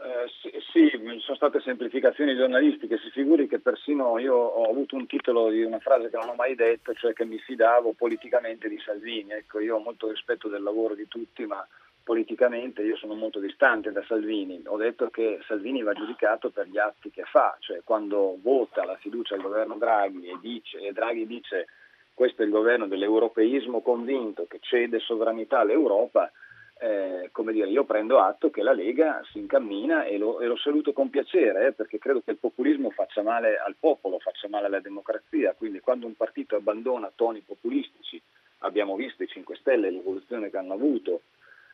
Eh, 0.00 0.30
sì, 0.40 0.50
sì, 0.70 0.90
sono 1.18 1.36
state 1.36 1.60
semplificazioni 1.60 2.36
giornalistiche, 2.36 2.98
si 2.98 3.10
figuri 3.10 3.48
che 3.48 3.58
persino 3.58 4.16
io 4.20 4.34
ho 4.34 4.70
avuto 4.70 4.94
un 4.94 5.06
titolo 5.06 5.50
di 5.50 5.62
una 5.62 5.80
frase 5.80 6.08
che 6.08 6.16
non 6.16 6.28
ho 6.28 6.34
mai 6.34 6.54
detto, 6.54 6.94
cioè 6.94 7.12
che 7.12 7.24
mi 7.24 7.38
fidavo 7.38 7.94
politicamente 7.94 8.68
di 8.68 8.78
Salvini. 8.78 9.32
Ecco, 9.32 9.58
io 9.58 9.76
ho 9.76 9.80
molto 9.80 10.08
rispetto 10.08 10.48
del 10.48 10.62
lavoro 10.62 10.94
di 10.94 11.08
tutti, 11.08 11.44
ma 11.46 11.66
politicamente 12.08 12.80
io 12.80 12.96
sono 12.96 13.12
molto 13.12 13.38
distante 13.38 13.92
da 13.92 14.02
Salvini. 14.08 14.62
Ho 14.64 14.78
detto 14.78 15.10
che 15.10 15.40
Salvini 15.46 15.82
va 15.82 15.92
giudicato 15.92 16.48
per 16.48 16.66
gli 16.66 16.78
atti 16.78 17.10
che 17.10 17.24
fa, 17.24 17.54
cioè 17.60 17.82
quando 17.84 18.38
vota 18.40 18.82
la 18.86 18.96
fiducia 18.96 19.34
al 19.34 19.42
governo 19.42 19.74
Draghi 19.76 20.26
e, 20.26 20.38
dice, 20.40 20.78
e 20.78 20.92
Draghi 20.94 21.26
dice 21.26 21.66
questo 22.14 22.40
è 22.40 22.46
il 22.46 22.50
governo 22.50 22.86
dell'europeismo 22.86 23.82
convinto 23.82 24.46
che 24.48 24.56
cede 24.62 25.00
sovranità 25.00 25.58
all'Europa, 25.58 26.32
eh, 26.80 27.28
come 27.30 27.52
dire, 27.52 27.68
io 27.68 27.84
prendo 27.84 28.20
atto 28.20 28.48
che 28.48 28.62
la 28.62 28.72
Lega 28.72 29.20
si 29.30 29.38
incammina 29.40 30.04
e 30.04 30.16
lo, 30.16 30.40
e 30.40 30.46
lo 30.46 30.56
saluto 30.56 30.94
con 30.94 31.10
piacere, 31.10 31.66
eh, 31.66 31.72
perché 31.72 31.98
credo 31.98 32.22
che 32.24 32.30
il 32.30 32.38
populismo 32.38 32.88
faccia 32.88 33.20
male 33.20 33.58
al 33.58 33.76
popolo, 33.78 34.18
faccia 34.18 34.48
male 34.48 34.64
alla 34.64 34.80
democrazia, 34.80 35.52
quindi 35.52 35.80
quando 35.80 36.06
un 36.06 36.16
partito 36.16 36.56
abbandona 36.56 37.12
toni 37.14 37.40
populistici, 37.40 38.18
abbiamo 38.60 38.96
visto 38.96 39.22
i 39.22 39.28
5 39.28 39.56
Stelle, 39.56 39.90
l'evoluzione 39.90 40.48
che 40.48 40.56
hanno 40.56 40.72
avuto, 40.72 41.20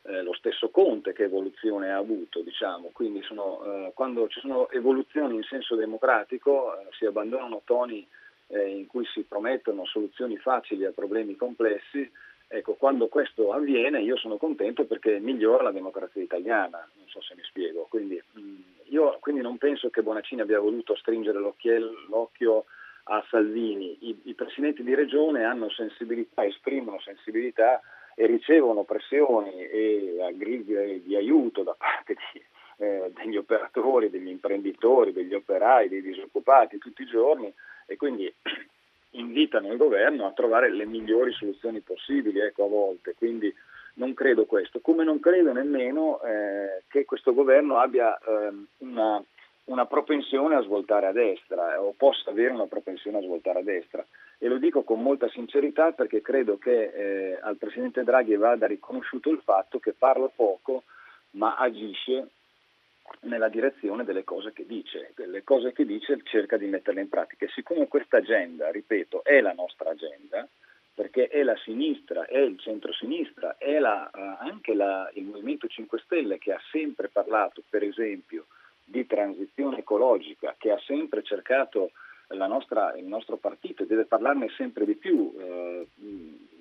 eh, 0.07 0.21
lo 0.21 0.33
stesso 0.33 0.69
Conte 0.69 1.13
che 1.13 1.23
evoluzione 1.23 1.91
ha 1.91 1.97
avuto, 1.97 2.41
diciamo, 2.41 2.89
quindi 2.93 3.21
sono, 3.23 3.63
eh, 3.65 3.91
quando 3.93 4.27
ci 4.27 4.39
sono 4.39 4.69
evoluzioni 4.69 5.35
in 5.35 5.43
senso 5.43 5.75
democratico 5.75 6.79
eh, 6.79 6.87
si 6.91 7.05
abbandonano 7.05 7.61
toni 7.65 8.05
eh, 8.47 8.69
in 8.69 8.87
cui 8.87 9.05
si 9.05 9.21
promettono 9.21 9.85
soluzioni 9.85 10.37
facili 10.37 10.85
a 10.85 10.91
problemi 10.91 11.35
complessi 11.35 12.09
Ecco, 12.47 12.75
quando 12.75 13.07
questo 13.07 13.51
avviene 13.51 14.01
io 14.01 14.17
sono 14.17 14.37
contento 14.37 14.85
perché 14.85 15.19
migliora 15.19 15.63
la 15.63 15.71
democrazia 15.71 16.21
italiana, 16.21 16.87
non 16.95 17.07
so 17.07 17.21
se 17.21 17.33
mi 17.35 17.41
spiego. 17.43 17.87
Quindi, 17.89 18.21
mh, 18.33 18.39
mm, 18.39 18.61
io 18.89 19.17
quindi 19.19 19.41
non 19.41 19.57
penso 19.57 19.89
che 19.89 20.03
Bonaccini 20.03 20.41
abbia 20.41 20.59
voluto 20.59 20.95
stringere 20.95 21.39
l'occhio 21.39 22.65
a 23.05 23.25
Salvini. 23.29 23.97
I, 24.01 24.19
I, 24.25 24.33
presidenti 24.35 24.83
di 24.83 24.93
regione 24.93 25.43
hanno 25.43 25.69
sensibilità, 25.69 26.45
esprimono 26.45 26.99
sensibilità 26.99 27.81
e 28.15 28.25
ricevono 28.25 28.83
pressioni 28.83 29.51
e 29.51 30.33
gridi 30.35 31.03
di 31.03 31.15
aiuto 31.15 31.63
da 31.63 31.75
parte 31.77 32.15
di, 32.15 32.41
eh, 32.77 33.11
degli 33.13 33.35
operatori, 33.35 34.09
degli 34.09 34.29
imprenditori, 34.29 35.11
degli 35.11 35.33
operai, 35.33 35.89
dei 35.89 36.01
disoccupati 36.01 36.77
tutti 36.77 37.03
i 37.03 37.07
giorni 37.07 37.53
e 37.85 37.97
quindi 37.97 38.33
invitano 39.11 39.71
il 39.71 39.77
governo 39.77 40.25
a 40.25 40.31
trovare 40.31 40.71
le 40.71 40.85
migliori 40.85 41.31
soluzioni 41.33 41.81
possibili 41.81 42.39
ecco, 42.39 42.65
a 42.65 42.69
volte, 42.69 43.15
quindi 43.15 43.53
non 43.95 44.13
credo 44.13 44.45
questo, 44.45 44.79
come 44.79 45.03
non 45.03 45.19
credo 45.19 45.53
nemmeno 45.53 46.21
eh, 46.21 46.83
che 46.87 47.05
questo 47.05 47.33
governo 47.33 47.77
abbia 47.77 48.17
eh, 48.17 48.51
una, 48.79 49.21
una, 49.65 49.85
propensione 49.85 50.55
a 50.55 50.61
svoltare 50.61 51.07
a 51.07 51.11
destra 51.11 51.73
eh, 51.73 51.77
o 51.77 51.93
possa 51.95 52.29
avere 52.29 52.53
una 52.53 52.67
propensione 52.67 53.17
a 53.17 53.21
svoltare 53.21 53.59
a 53.59 53.63
destra 53.63 54.05
e 54.37 54.47
lo 54.47 54.57
dico 54.57 54.83
con 54.83 55.01
molta 55.01 55.29
sincerità 55.29 55.91
perché 55.91 56.21
credo 56.21 56.57
che 56.57 56.83
eh, 56.83 57.39
al 57.41 57.57
Presidente 57.57 58.03
Draghi 58.03 58.35
vada 58.35 58.67
riconosciuto 58.67 59.29
il 59.29 59.41
fatto 59.43 59.79
che 59.79 59.93
parla 59.93 60.29
poco 60.33 60.83
ma 61.31 61.55
agisce 61.55 62.29
nella 63.21 63.49
direzione 63.49 64.03
delle 64.03 64.23
cose 64.23 64.51
che 64.51 64.65
dice, 64.65 65.13
le 65.15 65.43
cose 65.43 65.73
che 65.73 65.85
dice 65.85 66.19
cerca 66.23 66.57
di 66.57 66.65
metterle 66.65 67.01
in 67.01 67.09
pratica. 67.09 67.45
E 67.45 67.49
siccome 67.49 67.87
questa 67.87 68.17
agenda, 68.17 68.71
ripeto, 68.71 69.23
è 69.23 69.41
la 69.41 69.53
nostra 69.53 69.91
agenda, 69.91 70.47
perché 70.93 71.27
è 71.27 71.43
la 71.43 71.57
sinistra, 71.57 72.25
è 72.25 72.37
il 72.37 72.57
centro-sinistra, 72.57 73.57
è 73.57 73.79
la, 73.79 74.09
uh, 74.13 74.43
anche 74.47 74.73
la, 74.73 75.09
il 75.13 75.25
Movimento 75.25 75.67
5 75.67 75.99
Stelle 75.99 76.37
che 76.37 76.53
ha 76.53 76.61
sempre 76.71 77.09
parlato, 77.09 77.61
per 77.69 77.83
esempio, 77.83 78.45
di 78.95 79.05
transizione 79.05 79.79
ecologica, 79.79 80.55
che 80.57 80.71
ha 80.71 80.79
sempre 80.85 81.21
cercato 81.21 81.91
nostra, 82.29 82.95
il 82.95 83.05
nostro 83.05 83.35
partito 83.35 83.83
e 83.83 83.87
deve 83.87 84.05
parlarne 84.05 84.49
sempre 84.55 84.85
di 84.85 84.95
più 84.95 85.33
eh, 85.37 85.85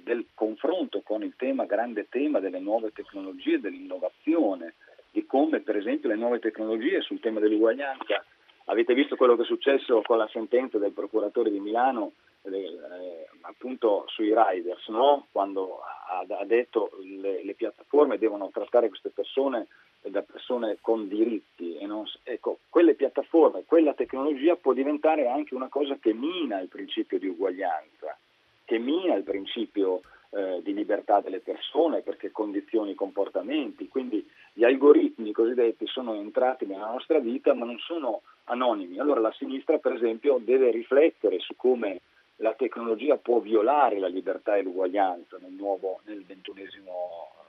del 0.02 0.26
confronto 0.34 1.00
con 1.02 1.22
il 1.22 1.34
tema, 1.36 1.64
grande 1.64 2.08
tema 2.08 2.40
delle 2.40 2.58
nuove 2.58 2.92
tecnologie, 2.92 3.60
dell'innovazione, 3.60 4.74
di 5.12 5.24
come 5.26 5.60
per 5.60 5.76
esempio 5.76 6.08
le 6.08 6.16
nuove 6.16 6.40
tecnologie 6.40 7.00
sul 7.02 7.20
tema 7.20 7.38
dell'uguaglianza, 7.38 8.24
avete 8.64 8.94
visto 8.94 9.14
quello 9.14 9.36
che 9.36 9.42
è 9.42 9.46
successo 9.46 10.02
con 10.02 10.18
la 10.18 10.28
sentenza 10.32 10.78
del 10.78 10.92
procuratore 10.92 11.50
di 11.50 11.60
Milano 11.60 12.14
eh, 12.42 13.28
appunto 13.42 14.04
sui 14.08 14.34
riders, 14.34 14.88
no? 14.88 15.28
quando 15.30 15.80
ha, 15.80 16.26
ha 16.28 16.44
detto 16.44 16.90
che 16.98 17.06
le, 17.06 17.44
le, 17.44 17.54
piattaforme 17.54 18.18
devono 18.18 18.50
trattare 18.52 18.88
queste 18.88 19.10
persone 19.10 19.68
da 20.10 20.22
persone 20.22 20.78
con 20.80 21.08
diritti. 21.08 21.78
Non, 21.86 22.04
ecco, 22.22 22.58
quelle 22.68 22.94
piattaforme, 22.94 23.64
quella 23.64 23.94
tecnologia 23.94 24.56
può 24.56 24.72
diventare 24.72 25.28
anche 25.28 25.54
una 25.54 25.68
cosa 25.68 25.96
che 26.00 26.12
mina 26.12 26.60
il 26.60 26.68
principio 26.68 27.18
di 27.18 27.28
uguaglianza, 27.28 28.16
che 28.64 28.78
mina 28.78 29.14
il 29.14 29.22
principio 29.22 30.02
eh, 30.30 30.60
di 30.62 30.74
libertà 30.74 31.20
delle 31.20 31.40
persone 31.40 32.00
perché 32.00 32.32
condiziona 32.32 32.90
i 32.90 32.94
comportamenti. 32.94 33.88
Quindi 33.88 34.28
gli 34.52 34.64
algoritmi 34.64 35.32
cosiddetti 35.32 35.86
sono 35.86 36.14
entrati 36.14 36.66
nella 36.66 36.90
nostra 36.90 37.18
vita 37.18 37.54
ma 37.54 37.64
non 37.64 37.78
sono 37.78 38.22
anonimi. 38.44 38.98
Allora 38.98 39.20
la 39.20 39.32
sinistra 39.32 39.78
per 39.78 39.92
esempio 39.92 40.38
deve 40.42 40.70
riflettere 40.70 41.38
su 41.38 41.54
come 41.56 42.00
la 42.38 42.52
tecnologia 42.54 43.16
può 43.16 43.38
violare 43.38 43.98
la 43.98 44.08
libertà 44.08 44.56
e 44.56 44.62
l'uguaglianza 44.62 45.38
nel 45.40 45.52
nuovo, 45.52 46.00
nel 46.04 46.24
ventunesimo 46.24 46.90
eh, 46.90 47.43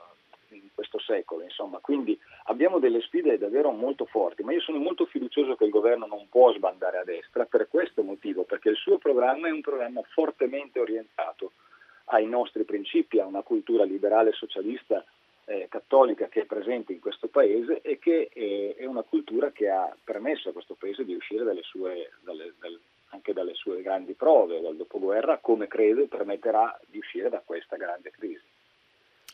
in 0.50 0.68
questo 0.74 0.98
secolo, 0.98 1.42
insomma. 1.42 1.78
Quindi 1.78 2.18
abbiamo 2.44 2.78
delle 2.78 3.00
sfide 3.00 3.38
davvero 3.38 3.70
molto 3.70 4.04
forti, 4.04 4.42
ma 4.42 4.52
io 4.52 4.60
sono 4.60 4.78
molto 4.78 5.06
fiducioso 5.06 5.56
che 5.56 5.64
il 5.64 5.70
governo 5.70 6.06
non 6.06 6.28
può 6.28 6.52
sbandare 6.52 6.98
a 6.98 7.04
destra 7.04 7.44
per 7.44 7.68
questo 7.68 8.02
motivo, 8.02 8.44
perché 8.44 8.70
il 8.70 8.76
suo 8.76 8.98
programma 8.98 9.48
è 9.48 9.50
un 9.50 9.60
programma 9.60 10.02
fortemente 10.02 10.78
orientato 10.80 11.52
ai 12.06 12.26
nostri 12.26 12.64
principi, 12.64 13.18
a 13.18 13.26
una 13.26 13.42
cultura 13.42 13.84
liberale 13.84 14.32
socialista 14.32 15.04
eh, 15.46 15.66
cattolica 15.68 16.28
che 16.28 16.42
è 16.42 16.44
presente 16.44 16.92
in 16.92 17.00
questo 17.00 17.28
paese 17.28 17.80
e 17.80 17.98
che 17.98 18.28
è, 18.32 18.80
è, 18.80 18.84
una 18.84 19.02
cultura 19.02 19.50
che 19.52 19.68
ha 19.70 19.96
permesso 20.02 20.48
a 20.48 20.52
questo 20.52 20.74
paese 20.74 21.04
di 21.04 21.14
uscire 21.14 21.44
dalle 21.44 21.62
sue, 21.62 22.10
dalle, 22.20 22.54
dal, 22.58 22.78
anche 23.10 23.32
dalle 23.32 23.54
sue 23.54 23.82
grandi 23.82 24.14
prove 24.14 24.60
dal 24.60 24.76
dopoguerra, 24.76 25.38
come 25.38 25.68
credo 25.68 26.06
permetterà 26.06 26.78
di 26.86 26.98
uscire 26.98 27.28
da 27.28 27.42
questa 27.44 27.76
grande 27.76 28.10
crisi. 28.10 28.42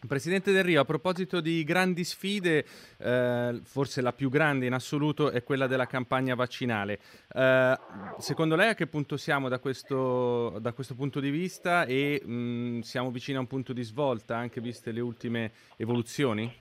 Presidente 0.07 0.51
Del 0.51 0.65
Rio, 0.65 0.81
a 0.81 0.85
proposito 0.85 1.41
di 1.41 1.63
grandi 1.63 2.03
sfide, 2.05 2.65
eh, 2.99 3.61
forse 3.63 4.03
la 4.03 4.13
più 4.13 4.29
grande 4.29 4.67
in 4.67 4.73
assoluto 4.73 5.31
è 5.31 5.45
quella 5.45 5.67
della 5.67 5.87
campagna 5.87 6.35
vaccinale. 6.35 6.99
Eh, 7.33 7.79
secondo 8.19 8.57
lei 8.57 8.71
a 8.71 8.75
che 8.75 8.87
punto 8.87 9.17
siamo 9.17 9.49
da 9.49 9.59
questo, 9.59 10.59
da 10.61 10.73
questo 10.73 10.95
punto 10.95 11.21
di 11.21 11.31
vista 11.31 11.85
e 11.85 12.21
mh, 12.25 12.33
mm, 12.33 12.81
siamo 12.81 13.11
vicini 13.11 13.37
a 13.37 13.41
un 13.41 13.47
punto 13.47 13.73
di 13.73 13.83
svolta 13.83 14.37
anche 14.37 14.61
viste 14.61 14.91
le 14.91 15.01
ultime 15.01 15.53
evoluzioni? 15.77 16.53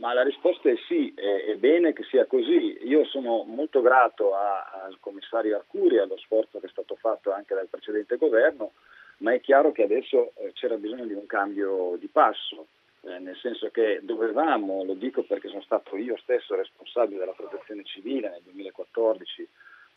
Ma 0.00 0.14
la 0.14 0.22
risposta 0.22 0.70
è 0.70 0.76
sì, 0.88 1.12
è, 1.14 1.52
è 1.52 1.56
bene 1.56 1.92
che 1.92 2.04
sia 2.04 2.26
così. 2.26 2.78
Io 2.84 3.04
sono 3.04 3.44
molto 3.44 3.82
grato 3.82 4.34
al 4.34 4.96
commissario 4.98 5.56
Arcuri, 5.56 5.98
allo 5.98 6.16
sforzo 6.16 6.58
che 6.58 6.66
è 6.66 6.70
stato 6.70 6.96
fatto 6.96 7.32
anche 7.32 7.54
dal 7.54 7.68
precedente 7.68 8.16
governo 8.16 8.72
ma 9.20 9.32
è 9.32 9.40
chiaro 9.40 9.72
che 9.72 9.82
adesso 9.82 10.32
eh, 10.36 10.52
c'era 10.52 10.76
bisogno 10.76 11.06
di 11.06 11.12
un 11.12 11.26
cambio 11.26 11.96
di 11.98 12.08
passo, 12.08 12.66
eh, 13.02 13.18
nel 13.18 13.36
senso 13.36 13.70
che 13.70 14.00
dovevamo, 14.02 14.84
lo 14.84 14.94
dico 14.94 15.22
perché 15.22 15.48
sono 15.48 15.62
stato 15.62 15.96
io 15.96 16.16
stesso 16.18 16.54
responsabile 16.54 17.20
della 17.20 17.32
protezione 17.32 17.84
civile 17.84 18.30
nel 18.30 18.42
2014 18.44 19.48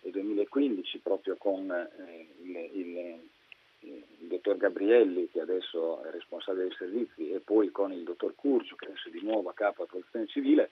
e 0.02 0.10
2015 0.10 1.00
proprio 1.00 1.36
con 1.38 1.72
eh, 1.72 2.28
il, 2.42 2.70
il, 2.74 3.30
il, 3.80 4.04
dottor 4.28 4.58
Gabrielli 4.58 5.30
che 5.30 5.40
adesso 5.40 6.04
è 6.04 6.12
responsabile 6.12 6.68
dei 6.68 6.76
servizi 6.78 7.32
e 7.32 7.40
poi 7.40 7.72
con 7.72 7.92
il 7.92 8.04
dottor 8.04 8.36
Curcio 8.36 8.76
che 8.76 8.86
adesso 8.86 9.08
è 9.08 9.12
di 9.12 9.22
nuovo 9.22 9.50
a 9.50 9.54
capo 9.54 9.84
della 9.84 9.90
protezione 9.90 10.28
civile, 10.28 10.72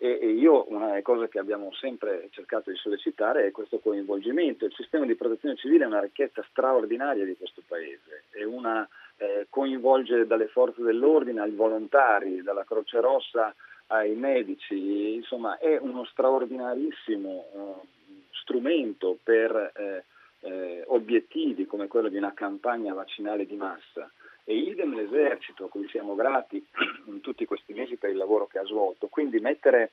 e, 0.00 0.18
e 0.22 0.28
io 0.28 0.64
una 0.68 1.00
cose 1.02 1.28
che 1.28 1.40
abbiamo 1.40 1.72
sempre 1.74 2.28
cercato 2.30 2.70
di 2.70 2.76
sollecitare 2.76 3.46
è 3.46 3.50
questo 3.50 3.80
coinvolgimento. 3.80 4.64
Il 4.64 4.72
sistema 4.72 5.04
di 5.04 5.16
protezione 5.16 5.56
civile 5.56 5.84
è 5.84 5.88
una 5.88 6.00
ricchezza 6.00 6.44
straordinaria 6.48 7.24
di 7.24 7.36
questo 7.36 7.62
Paese, 7.66 8.24
una, 8.46 8.88
eh, 9.16 9.46
coinvolge 9.50 10.26
dalle 10.26 10.46
forze 10.46 10.82
dell'ordine 10.82 11.40
ai 11.40 11.50
volontari, 11.50 12.42
dalla 12.42 12.64
Croce 12.64 13.00
Rossa 13.00 13.52
ai 13.88 14.14
medici, 14.14 15.14
insomma 15.14 15.58
è 15.58 15.76
uno 15.78 16.04
straordinarissimo 16.04 17.46
eh, 17.52 17.86
strumento 18.30 19.18
per 19.22 19.72
eh, 19.74 20.04
eh 20.40 20.84
obiettivi 20.86 21.66
come 21.66 21.88
quello 21.88 22.08
di 22.08 22.16
una 22.16 22.32
campagna 22.32 22.94
vaccinale 22.94 23.44
di 23.44 23.56
massa 23.56 24.08
e 24.48 24.54
idem 24.54 24.94
l'esercito, 24.94 25.66
a 25.66 25.68
cui 25.68 25.86
siamo 25.90 26.14
grati 26.14 26.66
in 27.04 27.20
tutti 27.20 27.44
questi 27.44 27.74
mesi 27.74 27.96
per 27.96 28.08
il 28.08 28.16
lavoro 28.16 28.46
che 28.46 28.58
ha 28.58 28.64
svolto. 28.64 29.08
Quindi 29.08 29.40
mettere 29.40 29.90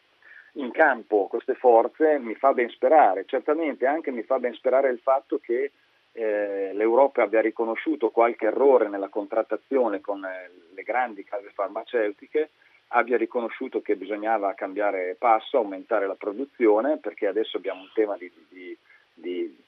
in 0.53 0.71
campo 0.71 1.27
queste 1.27 1.55
forze 1.55 2.17
mi 2.19 2.35
fa 2.35 2.53
ben 2.53 2.69
sperare. 2.69 3.25
Certamente 3.25 3.85
anche 3.85 4.11
mi 4.11 4.23
fa 4.23 4.39
ben 4.39 4.53
sperare 4.53 4.89
il 4.91 4.99
fatto 4.99 5.39
che 5.39 5.73
eh, 6.13 6.71
l'Europa 6.73 7.23
abbia 7.23 7.41
riconosciuto 7.41 8.11
qualche 8.11 8.45
errore 8.45 8.87
nella 8.87 9.09
contrattazione 9.09 9.99
con 9.99 10.23
eh, 10.23 10.49
le 10.73 10.83
grandi 10.83 11.25
case 11.25 11.51
farmaceutiche, 11.53 12.51
abbia 12.89 13.17
riconosciuto 13.17 13.81
che 13.81 13.97
bisognava 13.97 14.53
cambiare 14.53 15.17
passo, 15.19 15.57
aumentare 15.57 16.07
la 16.07 16.15
produzione, 16.15 16.97
perché 16.97 17.27
adesso 17.27 17.57
abbiamo 17.57 17.81
un 17.81 17.91
tema 17.93 18.15
di, 18.15 18.31
di, 18.47 18.77
di 19.13 19.64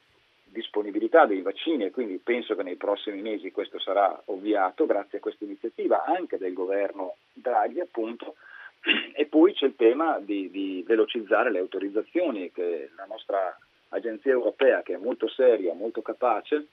disponibilità 0.58 1.28
dei 1.28 1.42
vaccini 1.42 1.86
e 1.86 1.92
quindi 1.92 2.18
penso 2.18 2.56
che 2.56 2.64
nei 2.64 2.78
prossimi 2.78 3.22
mesi 3.22 3.52
questo 3.52 3.80
sarà 3.80 4.20
ovviato 4.26 4.88
grazie 4.88 5.20
a 5.20 5.22
questa 5.22 5.44
iniziativa 5.44 6.04
anche 6.04 6.38
del 6.38 6.54
governo 6.54 7.18
Draghi 7.34 7.80
appunto. 7.80 8.36
E 9.14 9.26
poi 9.26 9.54
c'è 9.54 9.66
il 9.66 9.76
tema 9.76 10.20
di, 10.20 10.50
di 10.50 10.84
velocizzare 10.88 11.52
le 11.52 11.60
autorizzazioni 11.60 12.52
che 12.52 12.90
la 12.96 13.06
nostra 13.06 13.58
agenzia 13.90 14.32
europea 14.32 14.82
che 14.82 14.94
è 14.94 14.98
molto 14.98 15.28
seria, 15.28 15.74
molto 15.74 16.02
capace 16.02 16.68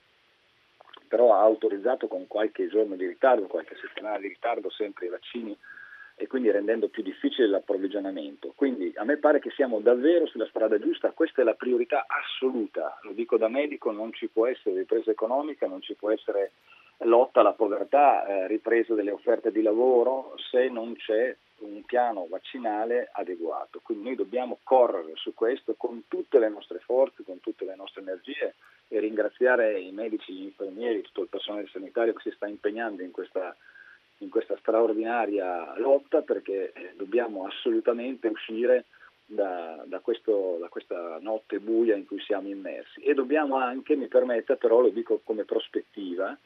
però 1.07 1.35
ha 1.35 1.41
autorizzato 1.41 2.07
con 2.07 2.25
qualche 2.27 2.67
giorno 2.67 2.95
di 2.95 3.05
ritardo, 3.05 3.45
qualche 3.45 3.75
settimana 3.75 4.17
di 4.17 4.27
ritardo 4.27 4.69
sempre 4.71 5.05
i 5.05 5.09
vaccini 5.09 5.55
e 6.15 6.27
quindi 6.27 6.49
rendendo 6.49 6.87
più 6.87 7.03
difficile 7.03 7.47
l'approvvigionamento. 7.47 8.53
Quindi 8.55 8.93
a 8.95 9.03
me 9.03 9.17
pare 9.17 9.39
che 9.39 9.51
siamo 9.51 9.79
davvero 9.81 10.25
sulla 10.25 10.47
strada 10.47 10.79
giusta, 10.79 11.11
questa 11.11 11.41
è 11.41 11.43
la 11.43 11.55
priorità 11.55 12.05
assoluta, 12.07 12.97
lo 13.03 13.11
dico 13.11 13.37
da 13.37 13.49
medico, 13.49 13.91
non 13.91 14.13
ci 14.13 14.27
può 14.27 14.47
essere 14.47 14.77
ripresa 14.77 15.11
economica, 15.11 15.67
non 15.67 15.81
ci 15.81 15.93
può 15.95 16.11
essere 16.11 16.51
lotta 16.99 17.41
alla 17.41 17.51
povertà, 17.51 18.25
eh, 18.25 18.47
ripresa 18.47 18.93
delle 18.93 19.11
offerte 19.11 19.51
di 19.51 19.61
lavoro 19.61 20.35
se 20.49 20.69
non 20.69 20.95
c'è 20.95 21.35
un 21.57 21.83
piano 21.83 22.27
vaccinale 22.29 23.09
adeguato. 23.11 23.81
Quindi 23.83 24.05
noi 24.05 24.15
dobbiamo 24.15 24.59
correre 24.63 25.11
su 25.15 25.33
questo 25.33 25.75
con 25.75 26.05
tutte 26.07 26.39
le 26.39 26.49
nostre 26.49 26.79
forze, 26.79 27.23
con 27.23 27.41
tutte 27.41 27.65
le 27.65 27.75
nostre 27.75 28.01
energie 28.01 28.55
e 28.87 28.99
ringraziare 28.99 29.79
i 29.79 29.91
medici, 29.91 30.33
gli 30.33 30.43
infermieri, 30.43 31.01
tutto 31.01 31.23
il 31.23 31.27
personale 31.27 31.67
sanitario 31.71 32.13
che 32.13 32.29
si 32.29 32.35
sta 32.35 32.47
impegnando 32.47 33.01
in 33.01 33.11
questa 33.11 33.55
in 34.19 34.29
questa 34.29 34.55
straordinaria 34.57 35.77
lotta 35.77 36.21
perché 36.21 36.71
eh, 36.73 36.93
dobbiamo 36.95 37.45
assolutamente 37.45 38.27
uscire 38.27 38.85
da, 39.25 39.83
da, 39.85 39.99
questo, 39.99 40.57
da, 40.59 40.67
questa 40.67 41.17
notte 41.19 41.59
buia 41.59 41.95
in 41.95 42.05
cui 42.05 42.19
siamo 42.21 42.47
immersi. 42.47 43.01
E 43.01 43.13
dobbiamo 43.13 43.57
anche, 43.57 43.95
mi 43.95 44.07
permetta 44.07 44.55
però 44.55 44.81
lo 44.81 44.89
dico 44.89 45.21
come 45.23 45.43
prospettiva, 45.43 46.37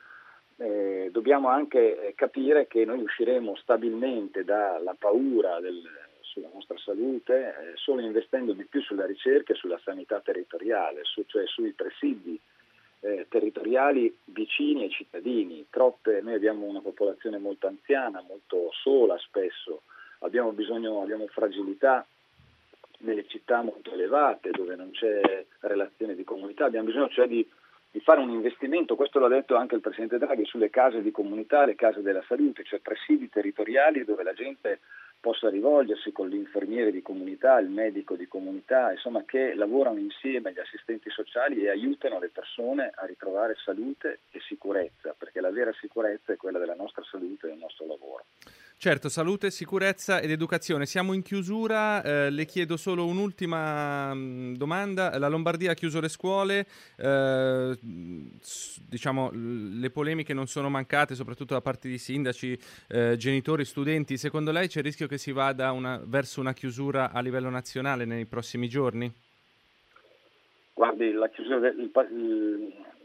eh, 0.57 1.09
dobbiamo 1.11 1.49
anche 1.49 2.07
eh, 2.07 2.15
capire 2.15 2.67
che 2.67 2.85
noi 2.85 3.01
usciremo 3.01 3.55
stabilmente 3.55 4.43
dalla 4.43 4.95
paura 4.97 5.59
del, 5.59 5.81
sulla 6.21 6.49
nostra 6.53 6.77
salute 6.77 7.47
eh, 7.47 7.71
solo 7.75 8.01
investendo 8.01 8.53
di 8.53 8.65
più 8.65 8.81
sulla 8.81 9.05
ricerca 9.05 9.53
e 9.53 9.55
sulla 9.55 9.79
sanità 9.83 10.19
territoriale, 10.19 11.01
su, 11.03 11.23
cioè 11.25 11.45
sui 11.47 11.71
presidi 11.71 12.39
eh, 13.01 13.27
territoriali 13.29 14.15
vicini 14.25 14.83
ai 14.83 14.89
cittadini. 14.89 15.65
Troppe, 15.69 16.21
noi 16.21 16.33
abbiamo 16.33 16.65
una 16.65 16.81
popolazione 16.81 17.37
molto 17.37 17.67
anziana, 17.67 18.23
molto 18.27 18.69
sola 18.71 19.17
spesso, 19.17 19.83
abbiamo 20.19 20.51
bisogno, 20.51 21.01
abbiamo 21.01 21.27
fragilità 21.27 22.05
nelle 22.99 23.25
città 23.27 23.61
molto 23.61 23.91
elevate 23.91 24.49
dove 24.51 24.75
non 24.75 24.91
c'è 24.91 25.45
relazione 25.61 26.15
di 26.15 26.23
comunità, 26.23 26.65
abbiamo 26.65 26.87
bisogno 26.87 27.07
cioè 27.09 27.27
di, 27.27 27.47
di 27.91 27.99
fare 28.01 28.19
un 28.19 28.29
investimento, 28.29 28.95
questo 28.95 29.19
l'ha 29.19 29.27
detto 29.27 29.55
anche 29.55 29.75
il 29.75 29.81
Presidente 29.81 30.17
Draghi, 30.17 30.45
sulle 30.45 30.69
case 30.69 31.01
di 31.01 31.11
comunità, 31.11 31.65
le 31.65 31.75
case 31.75 32.01
della 32.01 32.23
salute, 32.27 32.63
cioè 32.63 32.79
presidi 32.79 33.29
territoriali 33.29 34.03
dove 34.03 34.23
la 34.23 34.33
gente 34.33 34.79
possa 35.19 35.49
rivolgersi 35.49 36.11
con 36.11 36.29
l'infermiere 36.29 36.91
di 36.91 37.01
comunità, 37.01 37.59
il 37.59 37.69
medico 37.69 38.15
di 38.15 38.27
comunità, 38.27 38.91
insomma 38.91 39.23
che 39.25 39.53
lavorano 39.53 39.99
insieme 39.99 40.49
agli 40.49 40.59
assistenti 40.59 41.09
sociali 41.09 41.63
e 41.63 41.69
aiutano 41.69 42.19
le 42.19 42.29
persone 42.29 42.91
a 42.93 43.05
ritrovare 43.05 43.55
salute 43.63 44.19
e 44.31 44.39
sicurezza, 44.41 45.15
perché 45.17 45.41
la 45.41 45.51
vera 45.51 45.73
sicurezza 45.73 46.33
è 46.33 46.37
quella 46.37 46.59
della 46.59 46.75
nostra 46.75 47.03
salute 47.03 47.47
e 47.47 47.49
del 47.49 47.59
nostro 47.59 47.85
lavoro. 47.85 48.25
Certo, 48.81 49.09
salute, 49.09 49.51
sicurezza 49.51 50.21
ed 50.21 50.31
educazione. 50.31 50.85
Siamo 50.85 51.11
in 51.11 51.21
chiusura, 51.21 52.01
eh, 52.01 52.29
le 52.29 52.45
chiedo 52.45 52.77
solo 52.77 53.05
un'ultima 53.07 54.13
mh, 54.13 54.19
mm, 54.19 54.53
domanda. 54.53 55.19
La 55.19 55.27
Lombardia 55.27 55.71
ha 55.71 55.73
chiuso 55.73 55.99
le 55.99 56.07
scuole, 56.07 56.65
eh, 56.95 57.77
diciamo 58.87 59.31
le 59.33 59.89
polemiche 59.89 60.33
non 60.33 60.47
sono 60.47 60.69
mancate, 60.69 61.13
soprattutto 61.13 61.55
da 61.55 61.59
parte 61.59 61.89
di 61.89 61.97
sindaci, 61.97 62.57
eh, 62.87 63.17
genitori, 63.17 63.65
studenti. 63.65 64.15
Secondo 64.15 64.53
lei 64.53 64.69
c'è 64.69 64.79
il 64.79 64.85
rischio 64.85 65.07
che 65.07 65.17
si 65.17 65.33
vada 65.33 65.73
una, 65.73 66.01
verso 66.01 66.39
una 66.39 66.53
chiusura 66.53 67.11
a 67.11 67.19
livello 67.19 67.49
nazionale 67.49 68.05
nei 68.05 68.25
prossimi 68.27 68.69
giorni? 68.69 69.13
Guardi, 70.71 71.11
la 71.11 71.27
chiusura 71.27 71.59
del, 71.59 71.77
il, 71.77 71.91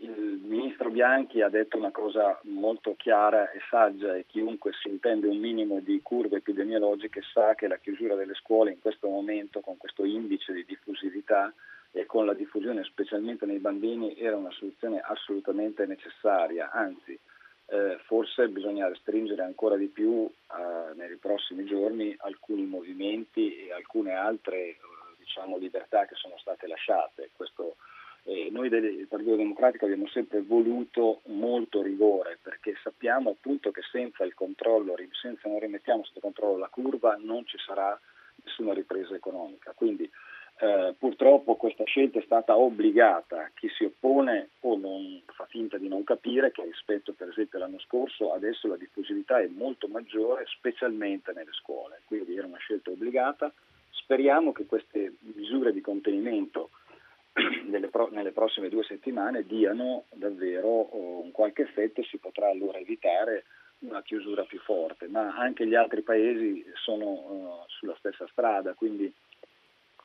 il, 0.05 0.41
ministro 0.45 0.91
Bianchi 0.91 1.41
ha 1.41 1.49
detto 1.49 1.77
una 1.77 1.91
cosa 1.91 2.39
molto 2.45 2.95
chiara 2.97 3.51
e 3.51 3.61
saggia 3.71 4.15
e 4.15 4.27
chiunque 4.27 4.73
si 4.73 4.89
intende 4.89 5.27
un 5.27 5.39
minimo 5.39 5.81
di 5.81 6.01
curve 6.03 6.37
epidemiologiche 6.37 7.23
sa 7.33 7.55
che 7.55 7.69
la 7.69 7.79
chiusura 7.79 8.15
delle 8.15 8.35
scuole 8.35 8.73
in 8.73 8.81
questo 8.81 9.09
momento, 9.09 9.61
con 9.61 9.77
questo 9.77 10.05
indice 10.05 10.53
di 10.53 10.65
diffusività 10.65 11.53
e 11.91 12.07
con 12.07 12.27
la 12.27 12.35
diffusione 12.35 12.85
specialmente 12.85 13.47
nei 13.47 13.59
bambini, 13.59 14.17
era 14.19 14.37
una 14.37 14.51
soluzione 14.51 15.01
assolutamente 15.01 15.87
necessaria, 15.87 16.71
anzi 16.71 17.19
eh, 17.67 17.99
forse 18.05 18.49
bisogna 18.49 18.89
restringere 18.89 19.43
ancora 19.43 19.77
di 19.77 19.87
più 19.87 20.27
eh, 20.27 20.95
nei 20.97 21.17
prossimi 21.17 21.65
giorni 21.65 22.15
alcuni 22.19 22.67
movimenti 22.67 23.67
e 23.67 23.73
alcune 23.73 24.13
altre 24.13 24.57
eh, 24.57 24.77
diciamo, 25.19 25.57
libertà 25.57 26.05
che 26.05 26.15
sono 26.15 26.37
state 26.39 26.67
lasciate. 26.67 27.31
Questo, 27.35 27.77
eh, 28.25 28.49
noi 28.51 28.69
del 28.69 29.07
Partito 29.09 29.37
Democratico 29.37 29.85
abbiamo 29.85 30.09
sempre 30.09 30.41
voluto 30.41 31.21
molto 31.27 31.83
rigore 31.83 32.39
perché 32.41 32.75
sappiamo 32.83 33.31
appunto 33.31 33.71
che 33.71 33.83
senza 33.91 34.25
il 34.25 34.35
controllo, 34.35 34.95
senza 35.13 35.49
non 35.49 35.59
rimettiamo 35.59 36.05
sotto 36.05 36.21
controllo 36.21 36.59
la 36.59 36.69
curva 36.69 37.19
non 37.21 37.45
ci 37.47 37.59
sarà 37.59 37.99
nessuna 38.43 38.73
ripresa 38.73 39.15
economica. 39.15 39.73
Quindi 39.75 40.11
eh, 40.59 40.95
purtroppo 40.99 41.57
questa 41.57 41.85
scelta 41.85 42.19
è 42.19 42.23
stata 42.23 42.57
obbligata, 42.57 43.51
chi 43.55 43.69
si 43.69 43.85
oppone 43.85 44.51
o 44.61 44.77
non 44.77 45.21
fa 45.27 45.45
finta 45.47 45.77
di 45.77 45.89
non 45.89 46.05
capire 46.05 46.53
che 46.53 46.63
rispetto 46.63 47.13
per 47.13 47.29
esempio 47.29 47.59
all'anno 47.59 47.81
scorso 47.81 48.33
adesso 48.33 48.69
la 48.69 48.77
diffusività 48.77 49.41
è 49.41 49.49
molto 49.49 49.89
maggiore 49.89 50.47
specialmente 50.47 51.33
nelle 51.35 51.53
scuole, 51.53 52.01
quindi 52.07 52.37
era 52.37 52.47
una 52.47 52.59
scelta 52.59 52.91
obbligata, 52.91 53.53
speriamo 53.91 54.53
che 54.53 54.65
queste 54.65 55.15
misure 55.35 55.73
di 55.73 55.81
contenimento 55.81 56.71
pro- 57.91 58.09
nelle 58.11 58.33
prossime 58.33 58.69
due 58.69 58.85
settimane 58.85 59.45
diano 59.45 60.05
davvero 60.13 60.69
oh, 60.69 61.21
un 61.23 61.33
qualche 61.33 61.63
effetto 61.63 62.01
e 62.01 62.05
si 62.05 62.19
potrà 62.19 62.49
allora 62.49 62.79
evitare 62.79 63.45
una 63.81 64.03
chiusura 64.03 64.45
più 64.45 64.61
forte, 64.61 65.09
ma 65.09 65.37
anche 65.37 65.67
gli 65.67 65.75
altri 65.75 66.03
paesi 66.03 66.65
sono 66.75 67.07
uh, 67.07 67.65
sulla 67.67 67.95
stessa 67.99 68.27
strada, 68.31 68.73
quindi 68.75 69.13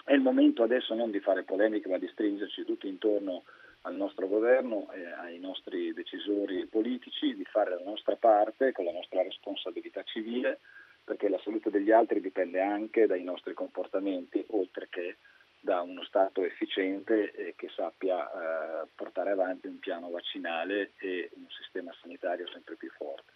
è 0.03 0.13
il 0.13 0.21
momento 0.21 0.63
adesso 0.63 0.93
non 0.95 1.11
di 1.11 1.19
fare 1.19 1.43
polemiche, 1.43 1.87
ma 1.87 1.97
di 1.97 2.07
stringerci 2.07 2.65
tutti 2.65 2.87
intorno 2.87 3.43
al 3.83 3.95
nostro 3.95 4.27
governo 4.27 4.91
e 4.91 5.05
ai 5.05 5.39
nostri 5.39 5.93
decisori 5.93 6.65
politici, 6.65 7.35
di 7.35 7.45
fare 7.45 7.69
la 7.69 7.83
nostra 7.83 8.15
parte 8.15 8.71
con 8.71 8.85
la 8.85 8.91
nostra 8.91 9.21
responsabilità 9.21 10.03
civile, 10.03 10.59
perché 11.03 11.29
la 11.29 11.39
salute 11.43 11.69
degli 11.69 11.91
altri 11.91 12.19
dipende 12.19 12.59
anche 12.59 13.05
dai 13.05 13.23
nostri 13.23 13.53
comportamenti, 13.53 14.43
oltre 14.49 14.87
che 14.89 15.17
da 15.61 15.81
uno 15.81 16.03
Stato 16.03 16.43
efficiente 16.43 17.31
e 17.33 17.53
che 17.55 17.69
sappia 17.75 18.25
eh, 18.25 18.87
portare 18.95 19.31
avanti 19.31 19.67
un 19.67 19.79
piano 19.79 20.09
vaccinale 20.09 20.93
e 20.97 21.29
un 21.35 21.47
sistema 21.49 21.93
sanitario 22.01 22.47
sempre 22.47 22.75
più 22.75 22.89
forte. 22.91 23.33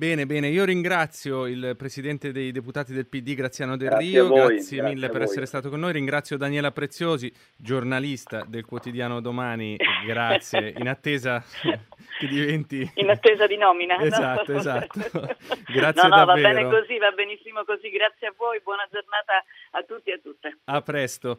Bene, 0.00 0.24
bene, 0.24 0.48
io 0.48 0.64
ringrazio 0.64 1.46
il 1.46 1.74
presidente 1.76 2.32
dei 2.32 2.52
deputati 2.52 2.94
del 2.94 3.06
PD 3.06 3.34
Graziano 3.34 3.76
Del 3.76 3.90
grazie 3.90 4.08
Rio, 4.08 4.28
voi, 4.28 4.54
grazie, 4.54 4.78
grazie 4.78 4.94
mille 4.94 5.08
per 5.10 5.20
essere 5.20 5.44
stato 5.44 5.68
con 5.68 5.78
noi, 5.78 5.92
ringrazio 5.92 6.38
Daniela 6.38 6.70
Preziosi, 6.70 7.30
giornalista 7.54 8.42
del 8.48 8.64
quotidiano 8.64 9.20
Domani, 9.20 9.76
grazie, 10.06 10.72
in 10.74 10.88
attesa 10.88 11.44
che 12.18 12.26
diventi... 12.26 12.90
In 12.94 13.10
attesa 13.10 13.46
di 13.46 13.58
nomina. 13.58 14.00
Esatto, 14.00 14.52
no? 14.52 14.58
esatto, 14.58 15.00
grazie 15.68 16.08
no, 16.08 16.16
no, 16.16 16.24
davvero. 16.24 16.24
va 16.24 16.54
bene 16.54 16.64
così, 16.70 16.96
va 16.96 17.10
benissimo 17.10 17.64
così, 17.66 17.90
grazie 17.90 18.28
a 18.28 18.34
voi, 18.34 18.58
buona 18.62 18.88
giornata 18.90 19.44
a 19.72 19.82
tutti 19.82 20.08
e 20.08 20.14
a 20.14 20.18
tutte. 20.22 20.58
A 20.64 20.80
presto. 20.80 21.38